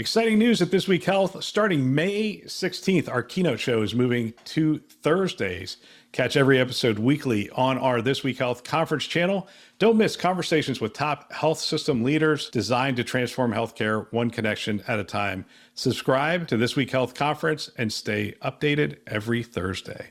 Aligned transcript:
Exciting 0.00 0.40
news 0.40 0.60
at 0.60 0.72
This 0.72 0.88
Week 0.88 1.04
Health. 1.04 1.44
Starting 1.44 1.94
May 1.94 2.40
16th, 2.46 3.08
our 3.08 3.22
keynote 3.22 3.60
show 3.60 3.80
is 3.80 3.94
moving 3.94 4.34
to 4.46 4.80
Thursdays. 4.80 5.76
Catch 6.10 6.36
every 6.36 6.58
episode 6.58 6.98
weekly 6.98 7.48
on 7.50 7.78
our 7.78 8.02
This 8.02 8.24
Week 8.24 8.36
Health 8.36 8.64
conference 8.64 9.04
channel. 9.04 9.46
Don't 9.78 9.96
miss 9.96 10.16
conversations 10.16 10.80
with 10.80 10.94
top 10.94 11.32
health 11.32 11.60
system 11.60 12.02
leaders 12.02 12.50
designed 12.50 12.96
to 12.96 13.04
transform 13.04 13.52
healthcare 13.52 14.12
one 14.12 14.30
connection 14.30 14.82
at 14.88 14.98
a 14.98 15.04
time. 15.04 15.44
Subscribe 15.74 16.48
to 16.48 16.56
This 16.56 16.74
Week 16.74 16.90
Health 16.90 17.14
conference 17.14 17.70
and 17.78 17.92
stay 17.92 18.34
updated 18.42 18.96
every 19.06 19.44
Thursday. 19.44 20.10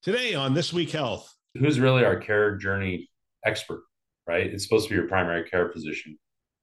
Today 0.00 0.34
on 0.36 0.54
This 0.54 0.72
Week 0.72 0.92
Health. 0.92 1.34
Who's 1.58 1.80
really 1.80 2.04
our 2.04 2.20
care 2.20 2.54
journey 2.54 3.10
expert, 3.44 3.82
right? 4.28 4.46
It's 4.46 4.62
supposed 4.62 4.84
to 4.86 4.90
be 4.90 4.94
your 5.00 5.08
primary 5.08 5.42
care 5.50 5.72
physician. 5.72 6.16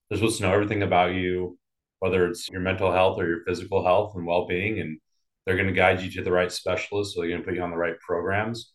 They're 0.09 0.19
supposed 0.19 0.37
to 0.37 0.43
know 0.43 0.53
everything 0.53 0.83
about 0.83 1.15
you 1.15 1.57
whether 2.03 2.27
it's 2.27 2.49
your 2.49 2.59
mental 2.59 2.91
health 2.91 3.17
or 3.17 3.25
your 3.25 3.45
physical 3.45 3.81
health 3.81 4.13
and 4.17 4.27
well-being 4.27 4.81
and 4.81 4.99
they're 5.45 5.55
going 5.55 5.69
to 5.69 5.73
guide 5.73 6.01
you 6.01 6.11
to 6.11 6.21
the 6.21 6.29
right 6.29 6.51
specialist 6.51 7.13
so 7.13 7.21
they're 7.21 7.29
going 7.29 7.39
to 7.39 7.47
put 7.47 7.55
you 7.55 7.61
on 7.61 7.71
the 7.71 7.77
right 7.77 7.97
programs 8.05 8.73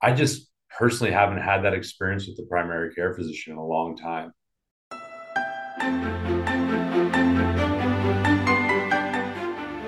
i 0.00 0.10
just 0.10 0.48
personally 0.78 1.12
haven't 1.12 1.42
had 1.42 1.60
that 1.60 1.74
experience 1.74 2.26
with 2.26 2.38
the 2.38 2.46
primary 2.48 2.90
care 2.94 3.12
physician 3.12 3.52
in 3.52 3.58
a 3.58 3.66
long 3.66 3.94
time 3.98 4.32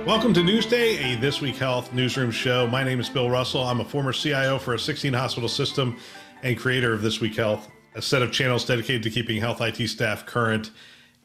Welcome 0.06 0.34
to 0.34 0.40
Newsday, 0.40 1.14
a 1.14 1.18
This 1.18 1.40
Week 1.40 1.56
Health 1.56 1.94
newsroom 1.94 2.30
show. 2.30 2.66
My 2.66 2.84
name 2.84 3.00
is 3.00 3.08
Bill 3.08 3.30
Russell. 3.30 3.62
I'm 3.62 3.80
a 3.80 3.84
former 3.86 4.12
CIO 4.12 4.58
for 4.58 4.74
a 4.74 4.78
16 4.78 5.14
hospital 5.14 5.48
system 5.48 5.96
and 6.42 6.58
creator 6.58 6.92
of 6.92 7.00
This 7.00 7.22
Week 7.22 7.34
Health, 7.34 7.70
a 7.94 8.02
set 8.02 8.20
of 8.20 8.30
channels 8.30 8.66
dedicated 8.66 9.02
to 9.04 9.10
keeping 9.10 9.40
health 9.40 9.62
IT 9.62 9.88
staff 9.88 10.26
current 10.26 10.72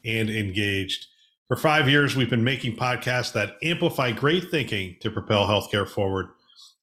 and 0.04 0.30
engaged. 0.30 1.08
For 1.50 1.56
five 1.56 1.88
years, 1.88 2.14
we've 2.14 2.30
been 2.30 2.44
making 2.44 2.76
podcasts 2.76 3.32
that 3.32 3.56
amplify 3.60 4.12
great 4.12 4.52
thinking 4.52 4.94
to 5.00 5.10
propel 5.10 5.48
healthcare 5.48 5.88
forward. 5.88 6.28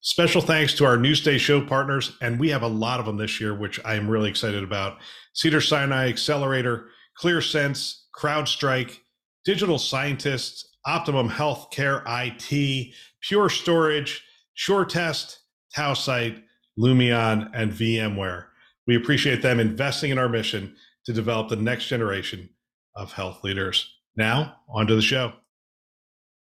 Special 0.01 0.41
thanks 0.41 0.73
to 0.73 0.83
our 0.83 0.97
Newsday 0.97 1.39
show 1.39 1.61
partners, 1.61 2.17
and 2.21 2.37
we 2.37 2.49
have 2.49 2.63
a 2.63 2.67
lot 2.67 2.99
of 2.99 3.05
them 3.05 3.15
this 3.15 3.39
year, 3.39 3.55
which 3.55 3.79
I 3.85 3.95
am 3.95 4.09
really 4.09 4.29
excited 4.29 4.65
about. 4.65 4.97
Cedar 5.31 5.61
Sinai 5.61 6.09
Accelerator, 6.09 6.89
ClearSense, 7.17 7.95
CrowdStrike, 8.13 8.97
Digital 9.45 9.79
Scientists, 9.79 10.75
Optimum 10.85 11.29
Healthcare 11.29 12.03
IT, 12.05 12.93
Pure 13.21 13.49
Storage, 13.51 14.21
SureTest, 14.57 15.37
Tausight, 15.77 16.43
Lumeon, 16.77 17.49
and 17.53 17.71
VMware. 17.71 18.47
We 18.85 18.97
appreciate 18.97 19.41
them 19.41 19.61
investing 19.61 20.11
in 20.11 20.19
our 20.19 20.27
mission 20.27 20.75
to 21.05 21.13
develop 21.13 21.47
the 21.47 21.55
next 21.55 21.87
generation 21.87 22.49
of 22.97 23.13
health 23.13 23.45
leaders. 23.45 23.93
Now, 24.17 24.55
on 24.67 24.87
to 24.87 24.95
the 24.95 25.01
show. 25.01 25.31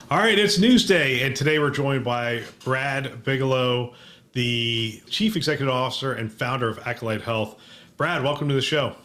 All 0.10 0.20
right, 0.20 0.40
it's 0.40 0.58
Newsday, 0.58 1.26
and 1.26 1.36
today 1.36 1.60
we're 1.60 1.70
joined 1.70 2.06
by 2.06 2.44
Brad 2.64 3.26
Bigelow, 3.26 3.94
the 4.32 5.02
Chief 5.10 5.36
Executive 5.36 5.74
Officer 5.74 6.14
and 6.14 6.32
founder 6.32 6.70
of 6.70 6.80
Acolyte 6.88 7.22
Health. 7.22 7.60
Brad, 7.98 8.24
welcome 8.24 8.48
to 8.48 8.54
the 8.54 8.62
show. 8.62 8.96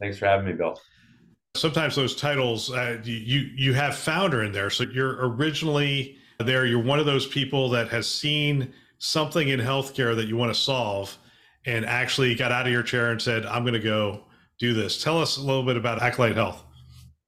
Thanks 0.00 0.16
for 0.16 0.24
having 0.24 0.46
me, 0.46 0.54
Bill. 0.54 0.80
Sometimes 1.54 1.94
those 1.94 2.16
titles, 2.16 2.72
uh, 2.72 2.98
you 3.04 3.50
you 3.54 3.74
have 3.74 3.94
founder 3.94 4.42
in 4.42 4.52
there, 4.52 4.70
so 4.70 4.84
you're 4.84 5.28
originally 5.28 6.16
there. 6.38 6.64
You're 6.64 6.82
one 6.82 6.98
of 6.98 7.04
those 7.04 7.26
people 7.26 7.68
that 7.70 7.88
has 7.88 8.08
seen 8.08 8.72
something 8.96 9.48
in 9.48 9.60
healthcare 9.60 10.16
that 10.16 10.28
you 10.28 10.38
want 10.38 10.54
to 10.54 10.58
solve, 10.58 11.18
and 11.66 11.84
actually 11.84 12.34
got 12.34 12.52
out 12.52 12.64
of 12.64 12.72
your 12.72 12.82
chair 12.82 13.10
and 13.10 13.20
said, 13.20 13.44
"I'm 13.44 13.64
going 13.64 13.74
to 13.74 13.80
go 13.80 14.24
do 14.58 14.72
this." 14.72 15.02
Tell 15.02 15.20
us 15.20 15.36
a 15.36 15.42
little 15.42 15.62
bit 15.62 15.76
about 15.76 16.00
Acolyte 16.00 16.36
Health. 16.36 16.62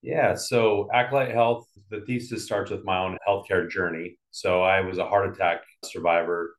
Yeah, 0.02 0.34
so 0.34 0.88
Acolyte 0.92 1.32
Health, 1.32 1.66
the 1.90 2.00
thesis 2.02 2.44
starts 2.44 2.70
with 2.70 2.84
my 2.84 2.98
own 2.98 3.18
healthcare 3.26 3.68
journey. 3.68 4.18
So 4.30 4.62
I 4.62 4.80
was 4.80 4.98
a 4.98 5.06
heart 5.06 5.28
attack 5.34 5.62
survivor 5.84 6.54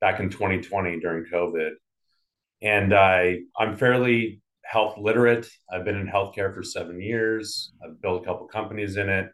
back 0.00 0.20
in 0.20 0.28
2020 0.28 1.00
during 1.00 1.24
COVID. 1.24 1.70
And 2.60 2.94
I, 2.94 3.40
I'm 3.58 3.76
fairly 3.76 4.42
health 4.64 4.98
literate. 4.98 5.48
I've 5.72 5.84
been 5.84 5.96
in 5.96 6.06
healthcare 6.06 6.54
for 6.54 6.62
seven 6.62 7.00
years. 7.00 7.72
I've 7.84 8.00
built 8.00 8.22
a 8.22 8.26
couple 8.26 8.46
companies 8.46 8.96
in 8.96 9.08
it, 9.08 9.30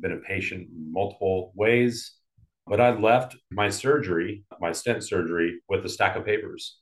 been 0.00 0.12
a 0.12 0.18
patient 0.18 0.68
in 0.68 0.92
multiple 0.92 1.52
ways. 1.54 2.12
But 2.66 2.80
I 2.80 2.90
left 2.90 3.36
my 3.52 3.70
surgery, 3.70 4.44
my 4.60 4.72
stent 4.72 5.04
surgery, 5.04 5.60
with 5.68 5.84
a 5.84 5.88
stack 5.88 6.16
of 6.16 6.24
papers. 6.24 6.78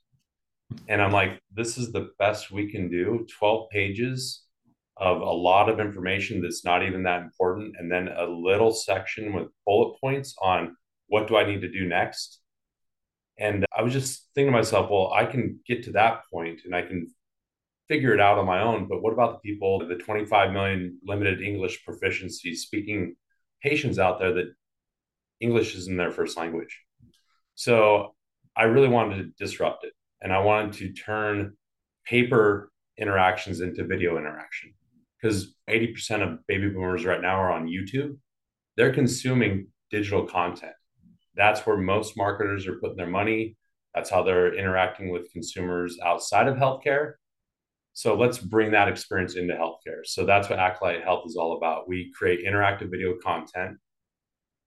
And 0.88 1.02
I'm 1.02 1.12
like, 1.12 1.38
this 1.54 1.76
is 1.76 1.92
the 1.92 2.10
best 2.18 2.50
we 2.50 2.70
can 2.70 2.88
do 2.88 3.26
12 3.38 3.68
pages 3.70 4.44
of 4.96 5.20
a 5.20 5.24
lot 5.24 5.68
of 5.68 5.80
information 5.80 6.40
that's 6.40 6.64
not 6.64 6.84
even 6.84 7.02
that 7.02 7.22
important, 7.22 7.74
and 7.78 7.90
then 7.90 8.08
a 8.08 8.24
little 8.24 8.72
section 8.72 9.32
with 9.32 9.48
bullet 9.66 9.98
points 10.00 10.34
on 10.40 10.76
what 11.08 11.26
do 11.26 11.36
I 11.36 11.44
need 11.44 11.62
to 11.62 11.70
do 11.70 11.86
next. 11.86 12.40
And 13.38 13.66
I 13.76 13.82
was 13.82 13.92
just 13.92 14.28
thinking 14.34 14.52
to 14.52 14.58
myself, 14.58 14.90
well, 14.90 15.12
I 15.12 15.26
can 15.26 15.58
get 15.66 15.84
to 15.84 15.92
that 15.92 16.22
point 16.32 16.60
and 16.64 16.74
I 16.74 16.82
can 16.82 17.12
figure 17.88 18.14
it 18.14 18.20
out 18.20 18.38
on 18.38 18.46
my 18.46 18.62
own. 18.62 18.86
But 18.88 19.02
what 19.02 19.12
about 19.12 19.32
the 19.32 19.50
people, 19.50 19.86
the 19.86 19.96
25 19.96 20.52
million 20.52 20.98
limited 21.04 21.42
English 21.42 21.84
proficiency 21.84 22.54
speaking 22.54 23.16
patients 23.62 23.98
out 23.98 24.20
there 24.20 24.32
that 24.34 24.54
English 25.40 25.74
isn't 25.74 25.96
their 25.96 26.12
first 26.12 26.36
language? 26.36 26.80
So 27.56 28.14
I 28.56 28.64
really 28.64 28.88
wanted 28.88 29.16
to 29.16 29.44
disrupt 29.44 29.84
it. 29.84 29.92
And 30.22 30.32
I 30.32 30.38
wanted 30.38 30.74
to 30.74 30.92
turn 30.92 31.56
paper 32.06 32.70
interactions 32.96 33.60
into 33.60 33.84
video 33.84 34.16
interaction 34.16 34.72
because 35.24 35.54
80% 35.70 36.22
of 36.22 36.46
baby 36.46 36.68
boomers 36.68 37.06
right 37.06 37.20
now 37.20 37.40
are 37.40 37.50
on 37.50 37.66
YouTube. 37.66 38.18
They're 38.76 38.92
consuming 38.92 39.68
digital 39.90 40.26
content. 40.26 40.74
That's 41.34 41.64
where 41.64 41.78
most 41.78 42.14
marketers 42.14 42.66
are 42.66 42.78
putting 42.78 42.98
their 42.98 43.06
money. 43.06 43.56
That's 43.94 44.10
how 44.10 44.22
they're 44.22 44.54
interacting 44.54 45.10
with 45.10 45.32
consumers 45.32 45.96
outside 46.04 46.46
of 46.46 46.56
healthcare. 46.56 47.12
So 47.94 48.16
let's 48.16 48.36
bring 48.36 48.72
that 48.72 48.88
experience 48.88 49.36
into 49.36 49.54
healthcare. 49.54 50.04
So 50.04 50.26
that's 50.26 50.50
what 50.50 50.58
Acolyte 50.58 51.02
Health 51.02 51.22
is 51.26 51.36
all 51.36 51.56
about. 51.56 51.88
We 51.88 52.12
create 52.14 52.44
interactive 52.44 52.90
video 52.90 53.14
content. 53.24 53.78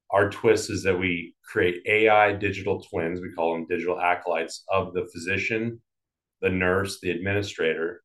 Our 0.09 0.31
twist 0.31 0.71
is 0.71 0.81
that 0.83 0.97
we 0.97 1.35
create 1.43 1.83
AI 1.85 2.33
digital 2.33 2.81
twins, 2.81 3.21
we 3.21 3.33
call 3.33 3.53
them 3.53 3.67
digital 3.69 3.99
acolytes, 3.99 4.63
of 4.71 4.93
the 4.93 5.07
physician, 5.13 5.81
the 6.41 6.49
nurse, 6.49 6.99
the 7.01 7.11
administrator, 7.11 8.01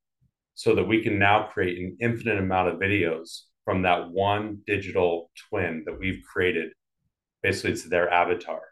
so 0.54 0.74
that 0.74 0.84
we 0.84 1.02
can 1.02 1.18
now 1.18 1.48
create 1.52 1.78
an 1.78 1.96
infinite 2.00 2.38
amount 2.38 2.68
of 2.68 2.80
videos 2.80 3.42
from 3.64 3.82
that 3.82 4.10
one 4.10 4.58
digital 4.66 5.30
twin 5.48 5.82
that 5.86 5.98
we've 5.98 6.22
created. 6.30 6.72
Basically, 7.42 7.72
it's 7.72 7.88
their 7.88 8.10
avatar. 8.10 8.62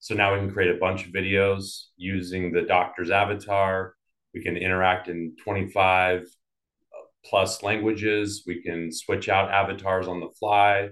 So 0.00 0.14
now 0.14 0.32
we 0.32 0.40
can 0.40 0.52
create 0.52 0.74
a 0.74 0.78
bunch 0.78 1.06
of 1.06 1.12
videos 1.12 1.86
using 1.96 2.52
the 2.52 2.62
doctor's 2.62 3.10
avatar. 3.10 3.94
We 4.32 4.42
can 4.42 4.56
interact 4.56 5.08
in 5.08 5.34
25 5.42 6.24
plus 7.24 7.62
languages. 7.62 8.44
We 8.46 8.62
can 8.62 8.92
switch 8.92 9.28
out 9.28 9.50
avatars 9.50 10.06
on 10.06 10.20
the 10.20 10.30
fly. 10.38 10.90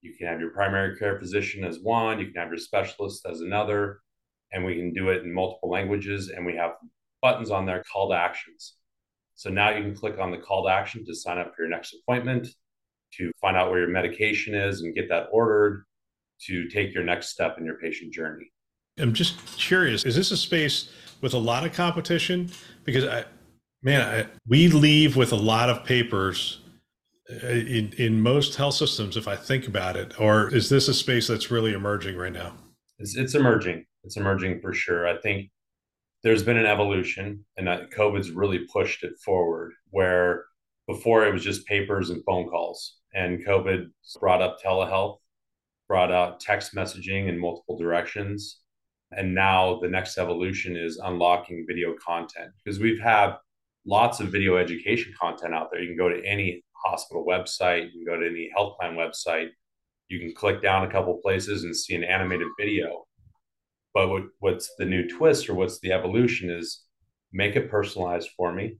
You 0.00 0.14
can 0.16 0.28
have 0.28 0.40
your 0.40 0.50
primary 0.50 0.96
care 0.96 1.18
physician 1.18 1.64
as 1.64 1.80
one, 1.80 2.20
you 2.20 2.26
can 2.26 2.40
have 2.40 2.50
your 2.50 2.58
specialist 2.58 3.26
as 3.28 3.40
another, 3.40 3.98
and 4.52 4.64
we 4.64 4.76
can 4.76 4.92
do 4.92 5.08
it 5.08 5.24
in 5.24 5.34
multiple 5.34 5.70
languages. 5.70 6.28
And 6.28 6.46
we 6.46 6.54
have 6.54 6.72
buttons 7.20 7.50
on 7.50 7.66
there, 7.66 7.82
call 7.92 8.10
to 8.10 8.16
actions. 8.16 8.74
So 9.38 9.50
now 9.50 9.70
you 9.70 9.82
can 9.84 9.94
click 9.94 10.18
on 10.18 10.32
the 10.32 10.38
call 10.38 10.64
to 10.64 10.72
action 10.72 11.06
to 11.06 11.14
sign 11.14 11.38
up 11.38 11.54
for 11.54 11.62
your 11.62 11.70
next 11.70 11.94
appointment, 11.94 12.48
to 13.12 13.30
find 13.40 13.56
out 13.56 13.70
where 13.70 13.78
your 13.78 13.88
medication 13.88 14.52
is 14.52 14.80
and 14.80 14.96
get 14.96 15.08
that 15.10 15.28
ordered, 15.30 15.84
to 16.46 16.68
take 16.68 16.92
your 16.92 17.04
next 17.04 17.28
step 17.28 17.56
in 17.56 17.64
your 17.64 17.76
patient 17.76 18.12
journey. 18.12 18.50
I'm 18.98 19.12
just 19.12 19.36
curious, 19.56 20.04
is 20.04 20.16
this 20.16 20.32
a 20.32 20.36
space 20.36 20.90
with 21.20 21.34
a 21.34 21.38
lot 21.38 21.64
of 21.64 21.72
competition? 21.72 22.50
Because 22.82 23.04
I, 23.04 23.26
man, 23.80 24.00
I, 24.02 24.26
we 24.48 24.66
leave 24.66 25.14
with 25.14 25.30
a 25.30 25.36
lot 25.36 25.70
of 25.70 25.84
papers 25.84 26.60
uh, 27.30 27.46
in, 27.46 27.92
in 27.96 28.20
most 28.20 28.56
health 28.56 28.74
systems, 28.74 29.16
if 29.16 29.28
I 29.28 29.36
think 29.36 29.68
about 29.68 29.96
it, 29.96 30.20
or 30.20 30.52
is 30.52 30.68
this 30.68 30.88
a 30.88 30.94
space 30.94 31.28
that's 31.28 31.48
really 31.48 31.74
emerging 31.74 32.16
right 32.16 32.32
now? 32.32 32.54
It's, 32.98 33.16
it's 33.16 33.36
emerging. 33.36 33.84
It's 34.02 34.16
emerging 34.16 34.62
for 34.62 34.74
sure. 34.74 35.06
I 35.06 35.16
think 35.18 35.48
there's 36.28 36.42
been 36.42 36.58
an 36.58 36.66
evolution, 36.66 37.42
and 37.56 37.66
that 37.66 37.90
COVID's 37.90 38.32
really 38.32 38.66
pushed 38.70 39.02
it 39.02 39.14
forward. 39.24 39.72
Where 39.88 40.44
before 40.86 41.26
it 41.26 41.32
was 41.32 41.42
just 41.42 41.66
papers 41.66 42.10
and 42.10 42.22
phone 42.26 42.50
calls, 42.50 42.98
and 43.14 43.42
COVID 43.46 43.86
brought 44.20 44.42
up 44.42 44.58
telehealth, 44.62 45.20
brought 45.88 46.12
out 46.12 46.38
text 46.38 46.74
messaging 46.74 47.30
in 47.30 47.40
multiple 47.40 47.78
directions, 47.78 48.60
and 49.10 49.34
now 49.34 49.78
the 49.80 49.88
next 49.88 50.18
evolution 50.18 50.76
is 50.76 51.00
unlocking 51.02 51.64
video 51.66 51.94
content 51.94 52.50
because 52.62 52.78
we've 52.78 53.00
had 53.00 53.36
lots 53.86 54.20
of 54.20 54.28
video 54.28 54.58
education 54.58 55.14
content 55.18 55.54
out 55.54 55.68
there. 55.72 55.80
You 55.80 55.88
can 55.88 55.96
go 55.96 56.10
to 56.10 56.22
any 56.26 56.62
hospital 56.84 57.24
website, 57.26 57.86
you 57.94 58.04
can 58.04 58.14
go 58.14 58.20
to 58.20 58.26
any 58.26 58.50
health 58.54 58.76
plan 58.78 58.96
website, 58.96 59.48
you 60.08 60.18
can 60.18 60.34
click 60.34 60.60
down 60.60 60.84
a 60.84 60.90
couple 60.90 61.18
places 61.22 61.64
and 61.64 61.74
see 61.74 61.94
an 61.94 62.04
animated 62.04 62.48
video 62.60 63.06
but 63.98 64.10
what, 64.10 64.22
what's 64.38 64.76
the 64.78 64.84
new 64.84 65.08
twist 65.08 65.48
or 65.48 65.54
what's 65.54 65.80
the 65.80 65.90
evolution 65.90 66.50
is 66.50 66.84
make 67.32 67.56
it 67.56 67.68
personalized 67.68 68.30
for 68.36 68.52
me, 68.52 68.76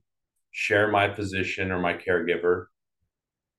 share 0.51 0.87
my 0.87 1.13
physician 1.13 1.73
or 1.73 1.79
my 1.79 1.93
caregiver, 1.93 2.67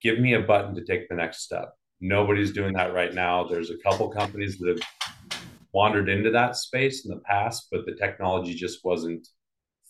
give 0.00 0.18
me 0.18 0.32
a 0.32 0.40
button 0.40 0.74
to 0.74 0.82
take 0.82 1.06
the 1.10 1.14
next 1.14 1.42
step. 1.42 1.74
Nobody's 2.00 2.54
doing 2.54 2.72
that 2.72 2.94
right 2.94 3.12
now. 3.12 3.44
There's 3.44 3.68
a 3.68 3.76
couple 3.76 4.08
companies 4.08 4.56
that 4.56 4.68
have 4.68 5.42
wandered 5.74 6.08
into 6.08 6.30
that 6.30 6.56
space 6.56 7.04
in 7.04 7.10
the 7.10 7.20
past, 7.26 7.68
but 7.70 7.84
the 7.84 7.94
technology 7.94 8.54
just 8.54 8.82
wasn't 8.82 9.28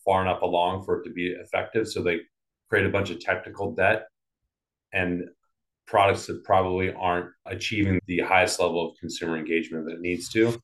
far 0.05 0.23
enough 0.23 0.43
along 0.43 0.83
for 0.85 0.99
it 0.99 1.05
to 1.05 1.13
be 1.13 1.29
effective. 1.29 1.87
So 1.87 2.03
they 2.03 2.19
create 2.69 2.87
a 2.87 2.91
bunch 2.91 3.11
of 3.11 3.21
technical 3.21 3.77
debt 3.77 4.09
and 4.93 5.23
products 5.87 6.27
that 6.27 6.43
probably 6.43 6.93
aren't 6.95 7.31
achieving 7.47 8.01
the 8.09 8.19
highest 8.19 8.59
level 8.59 8.91
of 8.91 8.99
consumer 8.99 9.39
engagement 9.39 9.85
that 9.85 9.95
it 9.95 10.01
needs 10.01 10.29
to. 10.31 10.61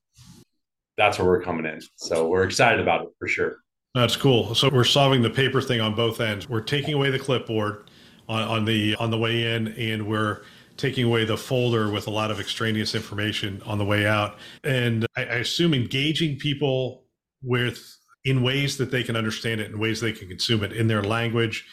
That's 0.96 1.18
where 1.18 1.26
we're 1.26 1.42
coming 1.42 1.66
in. 1.66 1.80
So 1.96 2.28
we're 2.28 2.44
excited 2.44 2.80
about 2.80 3.02
it 3.02 3.08
for 3.18 3.28
sure. 3.28 3.58
That's 3.94 4.16
cool. 4.16 4.54
So 4.54 4.68
we're 4.70 4.84
solving 4.84 5.22
the 5.22 5.30
paper 5.30 5.62
thing 5.62 5.80
on 5.80 5.94
both 5.94 6.20
ends. 6.20 6.48
We're 6.48 6.60
taking 6.60 6.94
away 6.94 7.10
the 7.10 7.18
clipboard 7.18 7.90
on, 8.28 8.42
on 8.42 8.64
the 8.64 8.94
on 8.96 9.10
the 9.10 9.18
way 9.18 9.54
in, 9.54 9.68
and 9.68 10.06
we're 10.06 10.42
taking 10.76 11.04
away 11.04 11.24
the 11.24 11.36
folder 11.36 11.90
with 11.90 12.06
a 12.06 12.10
lot 12.10 12.30
of 12.30 12.38
extraneous 12.38 12.94
information 12.94 13.62
on 13.64 13.78
the 13.78 13.84
way 13.84 14.06
out. 14.06 14.36
And 14.64 15.06
I, 15.16 15.22
I 15.22 15.34
assume 15.36 15.72
engaging 15.72 16.36
people 16.38 17.04
with 17.42 17.96
in 18.24 18.42
ways 18.42 18.76
that 18.76 18.90
they 18.90 19.02
can 19.02 19.16
understand 19.16 19.60
it, 19.60 19.70
in 19.70 19.78
ways 19.78 20.00
they 20.00 20.12
can 20.12 20.28
consume 20.28 20.62
it, 20.64 20.72
in 20.72 20.88
their 20.88 21.02
language, 21.02 21.64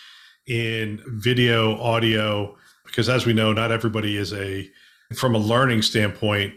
in 0.48 1.02
video, 1.08 1.80
audio, 1.82 2.56
because 2.86 3.10
as 3.10 3.26
we 3.26 3.34
know, 3.34 3.52
not 3.52 3.72
everybody 3.72 4.18
is 4.18 4.34
a 4.34 4.70
from 5.16 5.36
a 5.36 5.40
learning 5.40 5.82
standpoint. 5.82 6.54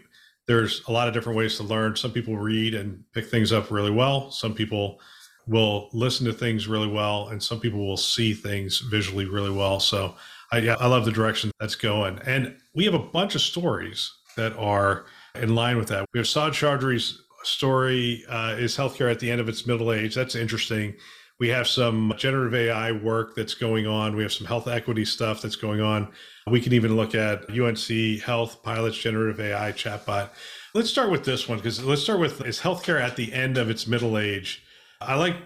There's 0.46 0.82
a 0.86 0.92
lot 0.92 1.08
of 1.08 1.14
different 1.14 1.36
ways 1.36 1.56
to 1.56 1.62
learn. 1.62 1.96
Some 1.96 2.12
people 2.12 2.36
read 2.36 2.74
and 2.74 3.02
pick 3.12 3.26
things 3.26 3.52
up 3.52 3.70
really 3.70 3.90
well. 3.90 4.30
Some 4.30 4.54
people 4.54 5.00
will 5.46 5.88
listen 5.92 6.26
to 6.26 6.32
things 6.32 6.66
really 6.66 6.88
well, 6.88 7.28
and 7.28 7.42
some 7.42 7.60
people 7.60 7.86
will 7.86 7.96
see 7.96 8.34
things 8.34 8.78
visually 8.78 9.26
really 9.26 9.50
well. 9.50 9.80
So 9.80 10.14
I, 10.52 10.58
yeah, 10.58 10.76
I 10.78 10.86
love 10.86 11.04
the 11.04 11.12
direction 11.12 11.50
that's 11.60 11.74
going. 11.74 12.18
And 12.26 12.56
we 12.74 12.84
have 12.84 12.94
a 12.94 12.98
bunch 12.98 13.34
of 13.34 13.40
stories 13.40 14.12
that 14.36 14.56
are 14.56 15.06
in 15.34 15.54
line 15.54 15.76
with 15.76 15.88
that. 15.88 16.06
We 16.12 16.18
have 16.18 16.28
Saad 16.28 16.52
Chaudhry's 16.52 17.22
story 17.42 18.24
uh, 18.28 18.56
is 18.58 18.76
healthcare 18.76 19.10
at 19.10 19.20
the 19.20 19.30
end 19.30 19.40
of 19.40 19.48
its 19.48 19.66
middle 19.66 19.92
age. 19.92 20.14
That's 20.14 20.34
interesting. 20.34 20.94
We 21.38 21.48
have 21.48 21.68
some 21.68 22.14
generative 22.16 22.54
AI 22.54 22.92
work 22.92 23.34
that's 23.34 23.54
going 23.54 23.86
on. 23.86 24.16
We 24.16 24.22
have 24.22 24.32
some 24.32 24.46
health 24.46 24.68
equity 24.68 25.04
stuff 25.04 25.42
that's 25.42 25.56
going 25.56 25.80
on. 25.80 26.08
We 26.46 26.60
can 26.60 26.72
even 26.72 26.96
look 26.96 27.14
at 27.14 27.50
UNC 27.50 28.22
Health 28.22 28.62
Pilots 28.62 28.96
Generative 28.96 29.38
AI 29.40 29.72
chatbot. 29.72 30.30
Let's 30.72 30.88
start 30.88 31.10
with 31.10 31.24
this 31.24 31.48
one 31.48 31.58
because 31.58 31.82
let's 31.84 32.02
start 32.02 32.20
with 32.20 32.44
is 32.46 32.60
healthcare 32.60 33.00
at 33.00 33.16
the 33.16 33.32
end 33.32 33.58
of 33.58 33.68
its 33.68 33.86
middle 33.86 34.16
age. 34.16 34.62
I 35.00 35.16
like 35.16 35.36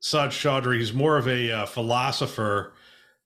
Saad 0.00 0.30
Chaudhry. 0.30 0.78
He's 0.78 0.94
more 0.94 1.18
of 1.18 1.28
a 1.28 1.50
uh, 1.50 1.66
philosopher 1.66 2.72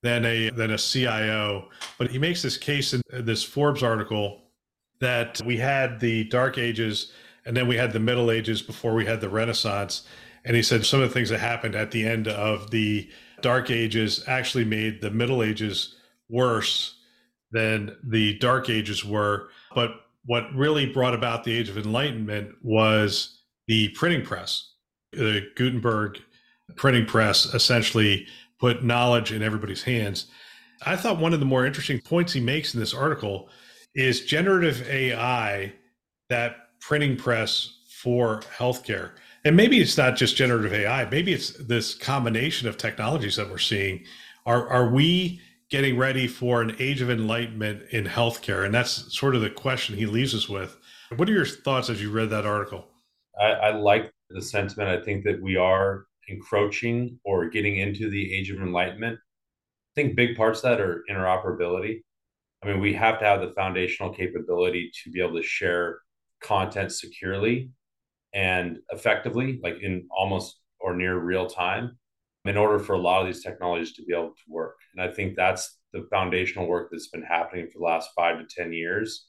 than 0.03 0.25
a 0.25 0.51
than 0.51 0.73
a 0.73 0.79
CIO, 0.79 1.69
but 1.99 2.11
he 2.11 2.19
makes 2.19 2.43
this 2.43 2.57
case 2.57 2.95
in 2.95 3.03
this 3.11 3.45
Forbes 3.45 3.83
article 3.83 4.43
that 5.01 5.41
we 5.45 5.57
had 5.57 6.01
the 6.01 6.25
Dark 6.25 6.59
Ages 6.59 7.13
and 7.49 7.57
then 7.57 7.67
we 7.67 7.77
had 7.77 7.93
the 7.93 8.01
Middle 8.01 8.31
Ages 8.31 8.61
before 8.61 8.95
we 8.95 9.07
had 9.07 9.21
the 9.21 9.29
Renaissance. 9.29 10.07
And 10.45 10.57
he 10.57 10.63
said 10.63 10.85
some 10.85 11.01
of 11.01 11.09
the 11.09 11.15
things 11.15 11.29
that 11.31 11.39
happened 11.39 11.75
at 11.75 11.91
the 11.91 12.07
end 12.07 12.29
of 12.29 12.71
the 12.71 13.09
Dark 13.41 13.71
Ages 13.71 14.25
actually 14.27 14.65
made 14.65 15.01
the 15.01 15.11
Middle 15.11 15.43
Ages 15.43 15.97
worse 16.29 16.97
than 17.51 17.97
the 18.05 18.39
Dark 18.39 18.69
Ages 18.69 19.05
were. 19.05 19.49
But 19.75 19.93
what 20.25 20.53
really 20.55 20.87
brought 20.87 21.15
about 21.15 21.45
the 21.45 21.57
Age 21.57 21.69
of 21.69 21.79
Enlightenment 21.79 22.55
was 22.63 23.43
the 23.67 23.89
printing 23.91 24.25
press. 24.25 24.73
The 25.13 25.49
Gutenberg 25.57 26.19
printing 26.77 27.07
press 27.07 27.47
essentially 27.55 28.27
put 28.61 28.85
knowledge 28.85 29.33
in 29.33 29.43
everybody's 29.43 29.83
hands. 29.83 30.27
I 30.85 30.97
thought 30.97 31.19
one 31.19 31.33
of 31.33 31.41
the 31.41 31.47
more 31.47 31.67
interesting 31.67 32.01
points 32.01 32.33
he 32.33 32.41
makes 32.41 32.75
in 32.75 32.81
this 32.81 32.95
article 32.95 33.49
is 33.95 34.25
generative 34.27 34.89
AI, 34.89 35.73
that 36.29 36.57
printing 36.81 37.17
press 37.17 37.79
for 38.03 38.41
healthcare. 38.57 39.13
And 39.45 39.57
maybe 39.57 39.81
it's 39.81 39.97
not 39.97 40.17
just 40.17 40.37
generative 40.37 40.73
AI, 40.73 41.09
maybe 41.11 41.33
it's 41.33 41.51
this 41.53 41.95
combination 41.95 42.69
of 42.69 42.77
technologies 42.77 43.37
that 43.37 43.49
we're 43.49 43.59
seeing. 43.59 44.05
Are, 44.47 44.69
are 44.69 44.89
we 44.89 45.41
getting 45.71 45.97
ready 45.97 46.27
for 46.27 46.63
an 46.63 46.75
age 46.79 47.01
of 47.01 47.11
enlightenment 47.11 47.83
in 47.91 48.05
healthcare? 48.05 48.65
And 48.65 48.75
that's 48.75 49.17
sort 49.17 49.35
of 49.35 49.43
the 49.43 49.51
question 49.51 49.97
he 49.97 50.07
leaves 50.07 50.35
us 50.35 50.49
with. 50.49 50.77
What 51.17 51.29
are 51.29 51.33
your 51.33 51.47
thoughts 51.47 51.91
as 51.91 52.03
you 52.03 52.11
read 52.11 52.31
that 52.31 52.47
article? 52.47 52.87
I, 53.39 53.47
I 53.47 53.71
like 53.73 54.11
the 54.31 54.43
sentiment. 54.43 54.89
I 54.89 55.03
think 55.05 55.25
that 55.25 55.41
we 55.41 55.57
are 55.57 56.07
encroaching 56.29 57.19
or 57.25 57.49
getting 57.49 57.77
into 57.77 58.11
the 58.11 58.35
age 58.35 58.51
of 58.51 58.61
enlightenment. 58.61 59.19
I 59.19 60.01
think 60.01 60.17
big 60.17 60.37
parts 60.37 60.61
of 60.61 60.71
that 60.71 60.81
are 60.81 61.05
interoperability. 61.11 62.03
I 62.63 62.67
mean, 62.67 62.81
we 62.81 62.93
have 62.95 63.19
to 63.21 63.25
have 63.25 63.41
the 63.41 63.53
foundational 63.53 64.13
capability 64.13 64.91
to 65.05 65.11
be 65.11 65.21
able 65.21 65.37
to 65.37 65.43
share 65.43 66.01
content 66.41 66.93
securely 66.93 67.71
and 68.35 68.79
effectively, 68.91 69.61
like 69.63 69.79
in 69.83 70.07
almost 70.11 70.59
or 70.81 70.95
near 70.95 71.19
real 71.19 71.47
time, 71.47 71.99
in 72.45 72.57
order 72.57 72.79
for 72.79 72.95
a 72.95 72.99
lot 72.99 73.21
of 73.21 73.27
these 73.27 73.43
technologies 73.43 73.93
to 73.95 74.05
be 74.05 74.15
able 74.15 74.31
to 74.31 74.43
work. 74.49 74.77
And 74.95 75.03
I 75.03 75.13
think 75.13 75.37
that's 75.37 75.79
the 75.93 76.07
foundational 76.11 76.69
work 76.69 76.89
that's 76.91 77.09
been 77.09 77.23
happening 77.23 77.67
for 77.67 77.79
the 77.79 77.85
last 77.85 78.11
five 78.15 78.39
to 78.39 78.45
10 78.49 78.73
years 78.73 79.27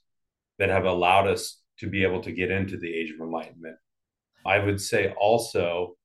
that 0.57 0.69
have 0.69 0.85
allowed 0.85 1.27
us 1.27 1.61
to 1.79 1.87
be 1.87 2.03
able 2.03 2.21
to 2.21 2.31
get 2.31 2.51
into 2.51 2.77
the 2.77 2.93
age 2.93 3.11
of 3.11 3.19
enlightenment. 3.19 3.77
I 4.45 4.59
would 4.59 4.79
say 4.79 5.13
also 5.19 5.95